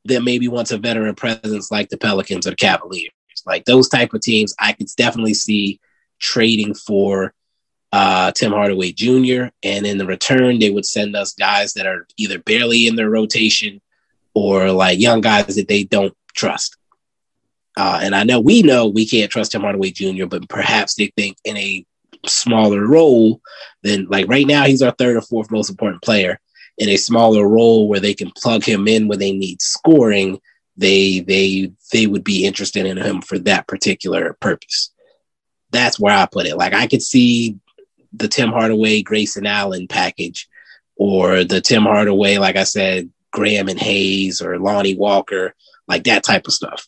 that 0.05 0.22
maybe 0.22 0.49
wants 0.49 0.70
a 0.70 0.78
veteran 0.78 1.14
presence 1.14 1.70
like 1.70 1.89
the 1.89 1.99
Pelicans 1.99 2.47
or 2.47 2.51
the 2.51 2.57
Cavaliers. 2.57 3.11
Like 3.45 3.64
those 3.64 3.89
type 3.89 4.12
of 4.14 4.20
teams, 4.20 4.55
I 4.59 4.72
could 4.72 4.89
definitely 4.97 5.35
see 5.35 5.81
trading 6.18 6.74
for 6.74 7.35
uh, 7.93 8.33
Tim 8.33 8.53
Hardaway 8.53 8.93
Jr. 8.93 9.47
And 9.62 9.87
in 9.87 9.99
the 9.99 10.07
return, 10.07 10.59
they 10.59 10.70
would 10.70 10.87
send 10.87 11.14
us 11.14 11.35
guys 11.35 11.74
that 11.74 11.87
are 11.87 12.07
either 12.16 12.39
barely 12.39 12.87
in 12.87 12.97
their 12.97 13.11
rotation 13.11 13.81
or 14.35 14.70
like 14.70 14.99
young 14.99 15.20
guys 15.20 15.57
that 15.57 15.68
they 15.68 15.85
don't 15.85 16.14
trust. 16.35 16.76
Uh, 17.77 18.01
and 18.03 18.14
I 18.14 18.24
know 18.24 18.41
we 18.41 18.62
know 18.62 18.87
we 18.87 19.07
can't 19.07 19.31
trust 19.31 19.53
Tim 19.53 19.61
Hardaway 19.61 19.91
Jr., 19.91 20.27
but 20.27 20.49
perhaps 20.49 20.95
they 20.95 21.12
think 21.16 21.37
in 21.45 21.57
a 21.57 21.85
smaller 22.24 22.87
role 22.87 23.41
than 23.83 24.07
like 24.07 24.29
right 24.29 24.47
now, 24.47 24.64
he's 24.64 24.83
our 24.83 24.93
third 24.93 25.16
or 25.16 25.20
fourth 25.20 25.51
most 25.51 25.70
important 25.70 26.03
player. 26.03 26.41
In 26.79 26.89
a 26.89 26.97
smaller 26.97 27.49
role 27.49 27.89
where 27.89 28.01
they 28.01 28.14
can 28.14 28.31
plug 28.37 28.62
him 28.62 28.87
in 28.87 29.09
when 29.09 29.18
they 29.18 29.33
need 29.33 29.62
scoring, 29.62 30.41
they 30.77 31.20
they 31.20 31.72
they 31.93 32.07
would 32.07 32.24
be 32.24 32.45
interested 32.45 32.85
in 32.87 32.99
him 32.99 33.22
for 33.22 33.39
that 33.41 33.66
particular 33.66 34.37
purpose. 34.41 34.93
That's 35.70 35.99
where 35.99 36.14
I 36.14 36.27
put 36.27 36.47
it. 36.47 36.57
Like 36.57 36.74
I 36.74 36.87
could 36.87 37.03
see 37.03 37.59
the 38.12 38.29
Tim 38.29 38.51
Hardaway, 38.51 39.03
Grayson 39.03 39.47
Allen 39.47 39.89
package, 39.89 40.49
or 40.97 41.45
the 41.45 41.61
Tim 41.61 41.83
Hardaway, 41.83 42.39
like 42.39 42.57
I 42.57 42.64
said, 42.64 43.11
Graham 43.31 43.68
and 43.68 43.79
Hayes 43.79 44.41
or 44.41 44.59
Lonnie 44.59 44.97
Walker, 44.97 45.55
like 45.89 46.05
that 46.05 46.24
type 46.24 46.47
of 46.47 46.53
stuff. 46.53 46.87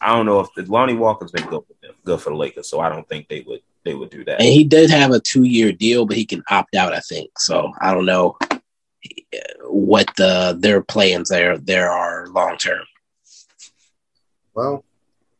I 0.00 0.14
don't 0.14 0.26
know 0.26 0.40
if 0.40 0.48
the 0.54 0.62
Lonnie 0.62 0.94
Walker's 0.94 1.30
been 1.30 1.46
good 1.46 1.62
with 1.68 1.80
them, 1.80 1.94
good 2.04 2.20
for 2.20 2.30
the 2.30 2.36
Lakers, 2.36 2.68
so 2.68 2.80
I 2.80 2.88
don't 2.88 3.06
think 3.08 3.28
they 3.28 3.42
would 3.42 3.60
they 3.84 3.94
would 3.94 4.10
do 4.10 4.24
that. 4.24 4.40
And 4.40 4.48
he 4.48 4.64
did 4.64 4.90
have 4.90 5.10
a 5.10 5.20
two 5.20 5.44
year 5.44 5.72
deal, 5.72 6.06
but 6.06 6.16
he 6.16 6.24
can 6.24 6.42
opt 6.50 6.74
out, 6.74 6.94
I 6.94 7.00
think. 7.00 7.38
So 7.38 7.72
I 7.80 7.92
don't 7.92 8.06
know 8.06 8.36
what 9.64 10.10
the 10.16 10.56
their 10.58 10.82
plans 10.82 11.28
there 11.28 11.58
there 11.58 11.90
are 11.90 12.28
long 12.28 12.56
term. 12.56 12.84
Well, 14.54 14.84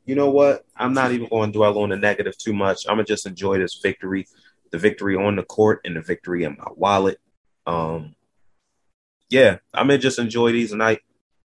you 0.04 0.14
know 0.14 0.30
what? 0.30 0.64
I'm 0.76 0.94
not 0.94 1.12
even 1.12 1.28
going 1.28 1.52
to 1.52 1.58
dwell 1.58 1.78
on 1.78 1.90
the 1.90 1.96
negative 1.96 2.36
too 2.36 2.52
much. 2.52 2.86
I'm 2.86 2.96
gonna 2.96 3.04
just 3.04 3.26
enjoy 3.26 3.58
this 3.58 3.80
victory, 3.82 4.26
the 4.70 4.78
victory 4.78 5.16
on 5.16 5.36
the 5.36 5.42
court 5.42 5.80
and 5.84 5.96
the 5.96 6.00
victory 6.00 6.44
in 6.44 6.56
my 6.58 6.68
wallet. 6.74 7.18
Um, 7.66 8.14
yeah, 9.28 9.58
I'm 9.74 9.86
gonna 9.86 9.98
just 9.98 10.18
enjoy 10.18 10.52
these 10.52 10.70
tonight. 10.70 11.00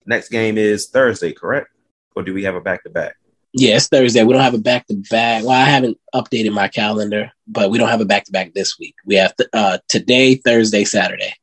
Next 0.07 0.29
game 0.29 0.59
is 0.59 0.89
Thursday, 0.89 1.33
correct? 1.33 1.69
Or 2.15 2.23
do 2.23 2.35
we 2.35 2.45
have 2.45 2.55
a 2.55 2.61
back 2.61 2.83
to 2.85 2.91
back? 2.91 3.17
Yeah, 3.55 3.79
Thursday. 3.79 4.25
We 4.25 4.33
don't 4.33 4.43
have 4.43 4.55
a 4.55 4.59
back 4.59 4.87
to 4.87 4.95
back. 5.11 5.43
Well, 5.45 5.53
I 5.53 5.65
haven't 5.65 5.99
updated 6.15 6.53
my 6.53 6.69
calendar, 6.69 7.31
but 7.47 7.71
we 7.71 7.79
don't 7.79 7.89
have 7.89 8.01
a 8.01 8.07
back 8.07 8.25
to 8.25 8.33
back 8.33 8.55
this 8.55 8.79
week. 8.79 8.95
We 9.05 9.17
have 9.17 9.35
uh, 9.53 9.79
today, 9.89 10.37
Thursday, 10.37 10.85
Saturday. 10.85 11.35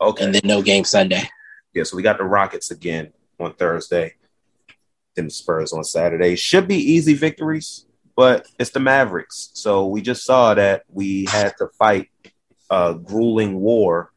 Okay. 0.00 0.24
And 0.24 0.34
then 0.34 0.42
no 0.44 0.62
game 0.62 0.84
Sunday. 0.84 1.28
Yeah, 1.74 1.82
so 1.82 1.96
we 1.96 2.02
got 2.02 2.18
the 2.18 2.24
Rockets 2.24 2.70
again 2.70 3.12
on 3.38 3.54
Thursday. 3.54 4.14
Then 5.16 5.26
the 5.26 5.30
Spurs 5.30 5.72
on 5.72 5.82
Saturday. 5.82 6.36
Should 6.36 6.68
be 6.68 6.76
easy 6.76 7.14
victories, 7.14 7.84
but 8.16 8.46
it's 8.58 8.70
the 8.70 8.80
Mavericks. 8.80 9.50
So 9.54 9.86
we 9.86 10.02
just 10.02 10.24
saw 10.24 10.54
that 10.54 10.84
we 10.88 11.26
had 11.26 11.56
to 11.58 11.68
fight 11.78 12.08
a 12.70 12.94
grueling 12.94 13.60
war 13.60 14.12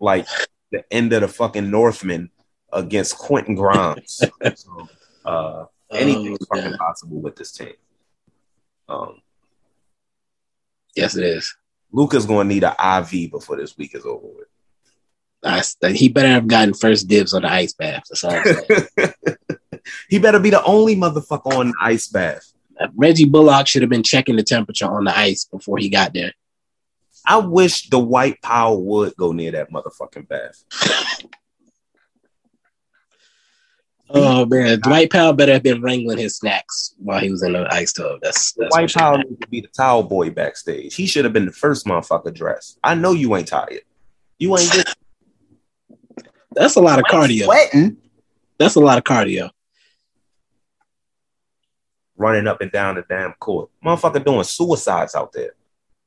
like 0.00 0.26
the 0.72 0.84
end 0.92 1.12
of 1.12 1.22
the 1.22 1.28
fucking 1.28 1.70
Northmen 1.70 2.30
against 2.72 3.16
Quentin 3.16 3.54
Grimes. 3.54 4.20
so, 4.56 4.88
uh, 5.26 5.64
anything's 5.90 6.38
oh, 6.42 6.56
fucking 6.56 6.78
possible 6.78 7.20
with 7.20 7.36
this 7.36 7.52
team. 7.52 7.74
Um, 8.88 9.20
yes, 10.94 11.16
it 11.16 11.24
is. 11.24 11.54
Luka's 11.92 12.26
going 12.26 12.48
to 12.48 12.54
need 12.54 12.64
an 12.64 12.74
IV 13.02 13.30
before 13.30 13.56
this 13.56 13.76
week 13.76 13.94
is 13.94 14.04
over 14.04 14.26
with. 14.26 14.48
I, 15.42 15.62
he 15.92 16.08
better 16.08 16.28
have 16.28 16.48
gotten 16.48 16.74
first 16.74 17.08
dibs 17.08 17.32
on 17.32 17.42
the 17.42 17.52
ice 17.52 17.72
bath. 17.72 18.04
That's 18.08 18.24
all 18.24 18.32
I'm 18.32 18.44
saying. 18.44 19.12
he 20.08 20.18
better 20.18 20.40
be 20.40 20.50
the 20.50 20.64
only 20.64 20.96
motherfucker 20.96 21.56
on 21.56 21.68
the 21.68 21.74
ice 21.80 22.08
bath. 22.08 22.52
Reggie 22.94 23.26
Bullock 23.26 23.66
should 23.66 23.82
have 23.82 23.90
been 23.90 24.02
checking 24.02 24.36
the 24.36 24.42
temperature 24.42 24.86
on 24.86 25.04
the 25.04 25.16
ice 25.16 25.44
before 25.44 25.78
he 25.78 25.88
got 25.88 26.12
there. 26.12 26.32
I 27.26 27.38
wish 27.38 27.88
the 27.88 27.98
white 27.98 28.40
power 28.42 28.76
would 28.76 29.16
go 29.16 29.32
near 29.32 29.52
that 29.52 29.70
motherfucking 29.70 30.28
bath. 30.28 30.64
oh 34.10 34.46
man, 34.46 34.80
Dwight 34.80 35.10
Powell 35.10 35.32
better 35.32 35.52
have 35.52 35.62
been 35.62 35.82
wrangling 35.82 36.18
his 36.18 36.36
snacks 36.36 36.94
while 36.98 37.20
he 37.20 37.30
was 37.30 37.42
in 37.42 37.52
the 37.52 37.66
ice 37.72 37.92
tub. 37.92 38.20
That's, 38.22 38.52
that's 38.52 38.74
Dwight 38.74 38.92
Powell 38.92 39.18
needs 39.18 39.40
to 39.40 39.48
be 39.48 39.60
the 39.60 39.68
towel 39.68 40.02
boy 40.02 40.30
backstage. 40.30 40.94
He 40.94 41.06
should 41.06 41.24
have 41.24 41.32
been 41.32 41.46
the 41.46 41.52
first 41.52 41.86
motherfucker 41.86 42.34
dressed. 42.34 42.78
I 42.84 42.94
know 42.94 43.12
you 43.12 43.34
ain't 43.36 43.48
tired. 43.48 43.82
You 44.38 44.56
ain't 44.56 44.70
just 44.70 44.96
that's 46.56 46.76
a 46.76 46.80
lot 46.80 46.98
of 46.98 47.04
cardio. 47.04 47.44
Sweating. 47.44 47.98
That's 48.58 48.76
a 48.76 48.80
lot 48.80 48.96
of 48.96 49.04
cardio. 49.04 49.50
Running 52.16 52.46
up 52.46 52.62
and 52.62 52.72
down 52.72 52.94
the 52.94 53.04
damn 53.06 53.34
court. 53.34 53.68
Motherfucker 53.84 54.24
doing 54.24 54.42
suicides 54.42 55.14
out 55.14 55.34
there. 55.34 55.50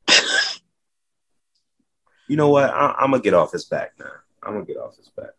you 2.28 2.36
know 2.36 2.50
what? 2.50 2.72
I, 2.72 2.95
am 3.04 3.12
gonna 3.12 3.22
get 3.22 3.36
off 3.36 3.52
his 3.52 3.66
back 3.66 3.91
now. 4.00 4.12
I'm 4.41 4.54
gonna 4.54 4.66
get 4.66 4.78
off 4.78 4.97
his 4.97 5.10
back. 5.10 5.30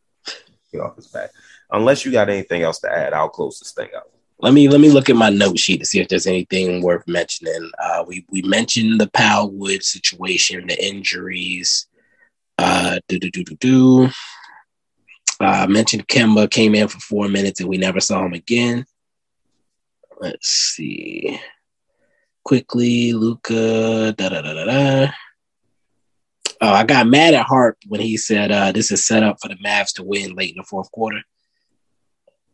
Get 0.73 0.81
off 0.81 0.97
his 0.97 1.09
back. 1.09 1.31
Unless 1.71 2.05
you 2.05 2.13
got 2.13 2.29
anything 2.29 2.63
else 2.63 2.81
to 2.81 2.93
add, 2.93 3.13
I'll 3.13 3.29
close 3.29 3.59
this 3.59 3.73
thing 3.73 3.89
out. 3.97 4.11
Let 4.43 4.55
me 4.55 4.69
let 4.69 4.81
me 4.81 4.91
look 4.91 5.11
at 5.11 5.17
my 5.17 5.29
note 5.29 5.59
sheet 5.59 5.81
to 5.81 5.87
see 5.87 6.01
if 6.01 6.09
there's 6.09 6.27
anything 6.27 6.83
worth 6.83 7.07
mentioning. 7.07 7.71
Uh, 7.79 8.05
we 8.07 8.25
we 8.31 8.41
mentioned 8.43 9.01
the 9.01 9.11
Powell 9.11 9.51
Wood 9.51 9.83
situation, 9.83 10.67
the 10.67 10.83
injuries. 10.83 11.87
Uh, 12.57 13.01
do 13.09 13.19
do 13.19 13.31
do 13.31 13.45
do 13.45 13.57
do. 13.57 14.11
Uh, 15.41 15.67
mentioned 15.69 16.07
Kemba 16.09 16.51
came 16.51 16.75
in 16.75 16.89
for 16.89 17.01
four 17.01 17.29
minutes 17.29 17.61
and 17.61 17.69
we 17.69 17.79
never 17.79 18.01
saw 18.01 18.25
him 18.25 18.35
again. 18.35 18.85
Let's 20.21 20.49
see. 20.49 21.41
Quickley, 22.45 23.13
Luka. 23.13 24.13
Da 24.13 24.29
da 24.29 24.43
da 24.43 24.55
da 24.55 24.65
da. 24.65 25.13
Oh, 26.63 26.69
I 26.69 26.85
got 26.85 27.07
mad 27.07 27.35
at 27.35 27.47
Hart 27.47 27.79
when 27.89 28.01
he 28.01 28.17
said 28.17 28.53
uh, 28.53 28.73
this 28.73 28.91
is 28.91 29.07
set 29.07 29.23
up 29.23 29.39
for 29.41 29.49
the 29.49 29.57
Mavs 29.57 29.95
to 29.95 30.03
win 30.03 30.35
late 30.35 30.51
in 30.51 30.57
the 30.59 30.65
fourth 30.65 30.91
quarter. 30.93 31.23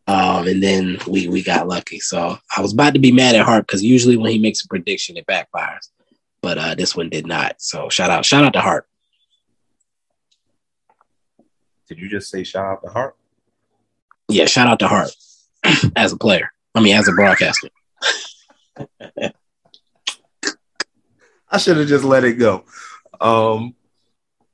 Um, 0.07 0.47
and 0.47 0.63
then 0.63 0.97
we 1.05 1.27
we 1.27 1.43
got 1.43 1.67
lucky. 1.67 1.99
So 1.99 2.37
I 2.55 2.61
was 2.61 2.71
about 2.71 2.93
to 2.93 2.99
be 2.99 3.11
mad 3.11 3.35
at 3.35 3.45
Hart 3.45 3.67
because 3.67 3.83
usually 3.83 4.15
when 4.15 4.31
he 4.31 4.39
makes 4.39 4.63
a 4.63 4.67
prediction, 4.69 5.17
it 5.17 5.27
backfires. 5.27 5.89
But 6.41 6.57
uh, 6.57 6.75
this 6.75 6.95
one 6.95 7.09
did 7.09 7.27
not. 7.27 7.61
So 7.61 7.89
shout 7.89 8.09
out, 8.09 8.23
shout 8.23 8.45
out 8.45 8.53
to 8.53 8.61
Hart. 8.61 8.87
Did 11.89 11.99
you 11.99 12.09
just 12.09 12.29
say 12.29 12.45
shout 12.45 12.65
out 12.65 12.83
to 12.83 12.89
Hart? 12.89 13.17
Yeah, 14.29 14.45
shout 14.45 14.67
out 14.67 14.79
to 14.79 14.87
Hart 14.87 15.11
as 15.97 16.13
a 16.13 16.17
player. 16.17 16.51
I 16.73 16.79
mean, 16.79 16.95
as 16.95 17.09
a 17.09 17.11
broadcaster. 17.11 17.69
I 21.49 21.57
should 21.57 21.77
have 21.77 21.87
just 21.87 22.03
let 22.03 22.23
it 22.23 22.33
go. 22.33 22.65
Um, 23.19 23.75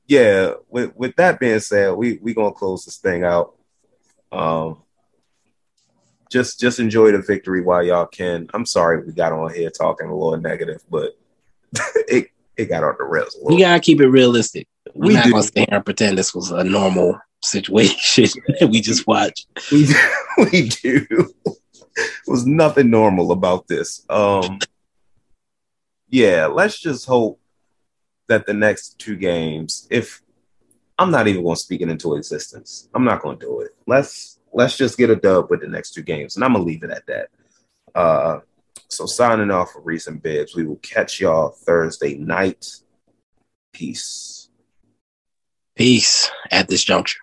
yeah. 0.06 0.52
With 0.68 0.94
with 0.96 1.16
that 1.16 1.40
being 1.40 1.60
said, 1.60 1.94
we 1.94 2.18
we 2.22 2.34
gonna 2.34 2.52
close 2.52 2.84
this 2.84 2.98
thing 2.98 3.24
out. 3.24 3.54
Um, 4.32 4.82
just 6.30 6.60
just 6.60 6.80
enjoy 6.80 7.12
the 7.12 7.22
victory 7.22 7.62
while 7.62 7.82
y'all 7.82 8.06
can. 8.06 8.48
I'm 8.52 8.66
sorry 8.66 9.04
we 9.04 9.12
got 9.12 9.32
on 9.32 9.54
here 9.54 9.70
talking 9.70 10.08
a 10.08 10.14
little 10.14 10.40
negative, 10.40 10.82
but 10.90 11.12
it 12.08 12.28
it 12.56 12.66
got 12.66 12.84
on 12.84 12.96
the 12.98 13.04
rails. 13.04 13.36
We 13.42 13.60
gotta 13.60 13.80
keep 13.80 14.00
it 14.00 14.08
realistic. 14.08 14.66
We're 14.94 15.08
we 15.08 15.14
not 15.14 15.24
do. 15.24 15.30
gonna 15.30 15.42
stay 15.42 15.60
here 15.60 15.76
and 15.76 15.84
pretend 15.84 16.18
this 16.18 16.34
was 16.34 16.50
a 16.50 16.64
normal 16.64 17.18
situation 17.42 18.24
that 18.60 18.68
we 18.68 18.80
just 18.80 19.06
watched. 19.06 19.46
We 19.70 19.86
we 20.50 20.68
do. 20.68 21.32
was 22.26 22.46
nothing 22.46 22.90
normal 22.90 23.30
about 23.32 23.68
this. 23.68 24.04
Um 24.08 24.58
yeah, 26.08 26.46
let's 26.46 26.78
just 26.78 27.06
hope 27.06 27.40
that 28.28 28.46
the 28.46 28.54
next 28.54 28.98
two 28.98 29.16
games, 29.16 29.86
if 29.90 30.22
I'm 30.98 31.10
not 31.10 31.26
even 31.26 31.42
gonna 31.42 31.56
speak 31.56 31.80
it 31.80 31.88
into 31.88 32.14
existence. 32.14 32.88
I'm 32.94 33.04
not 33.04 33.22
gonna 33.22 33.38
do 33.38 33.60
it. 33.60 33.72
Let's 33.86 34.38
let's 34.52 34.76
just 34.76 34.96
get 34.96 35.10
a 35.10 35.16
dub 35.16 35.50
with 35.50 35.60
the 35.60 35.68
next 35.68 35.92
two 35.92 36.02
games, 36.02 36.36
and 36.36 36.44
I'm 36.44 36.52
gonna 36.52 36.64
leave 36.64 36.84
it 36.84 36.90
at 36.90 37.06
that. 37.06 37.28
Uh 37.94 38.40
so 38.88 39.06
signing 39.06 39.50
off 39.50 39.72
for 39.72 39.80
recent 39.80 40.22
bibs. 40.22 40.54
We 40.54 40.64
will 40.64 40.76
catch 40.76 41.20
y'all 41.20 41.50
Thursday 41.50 42.14
night. 42.16 42.76
Peace. 43.72 44.48
Peace 45.74 46.30
at 46.52 46.68
this 46.68 46.84
juncture. 46.84 47.18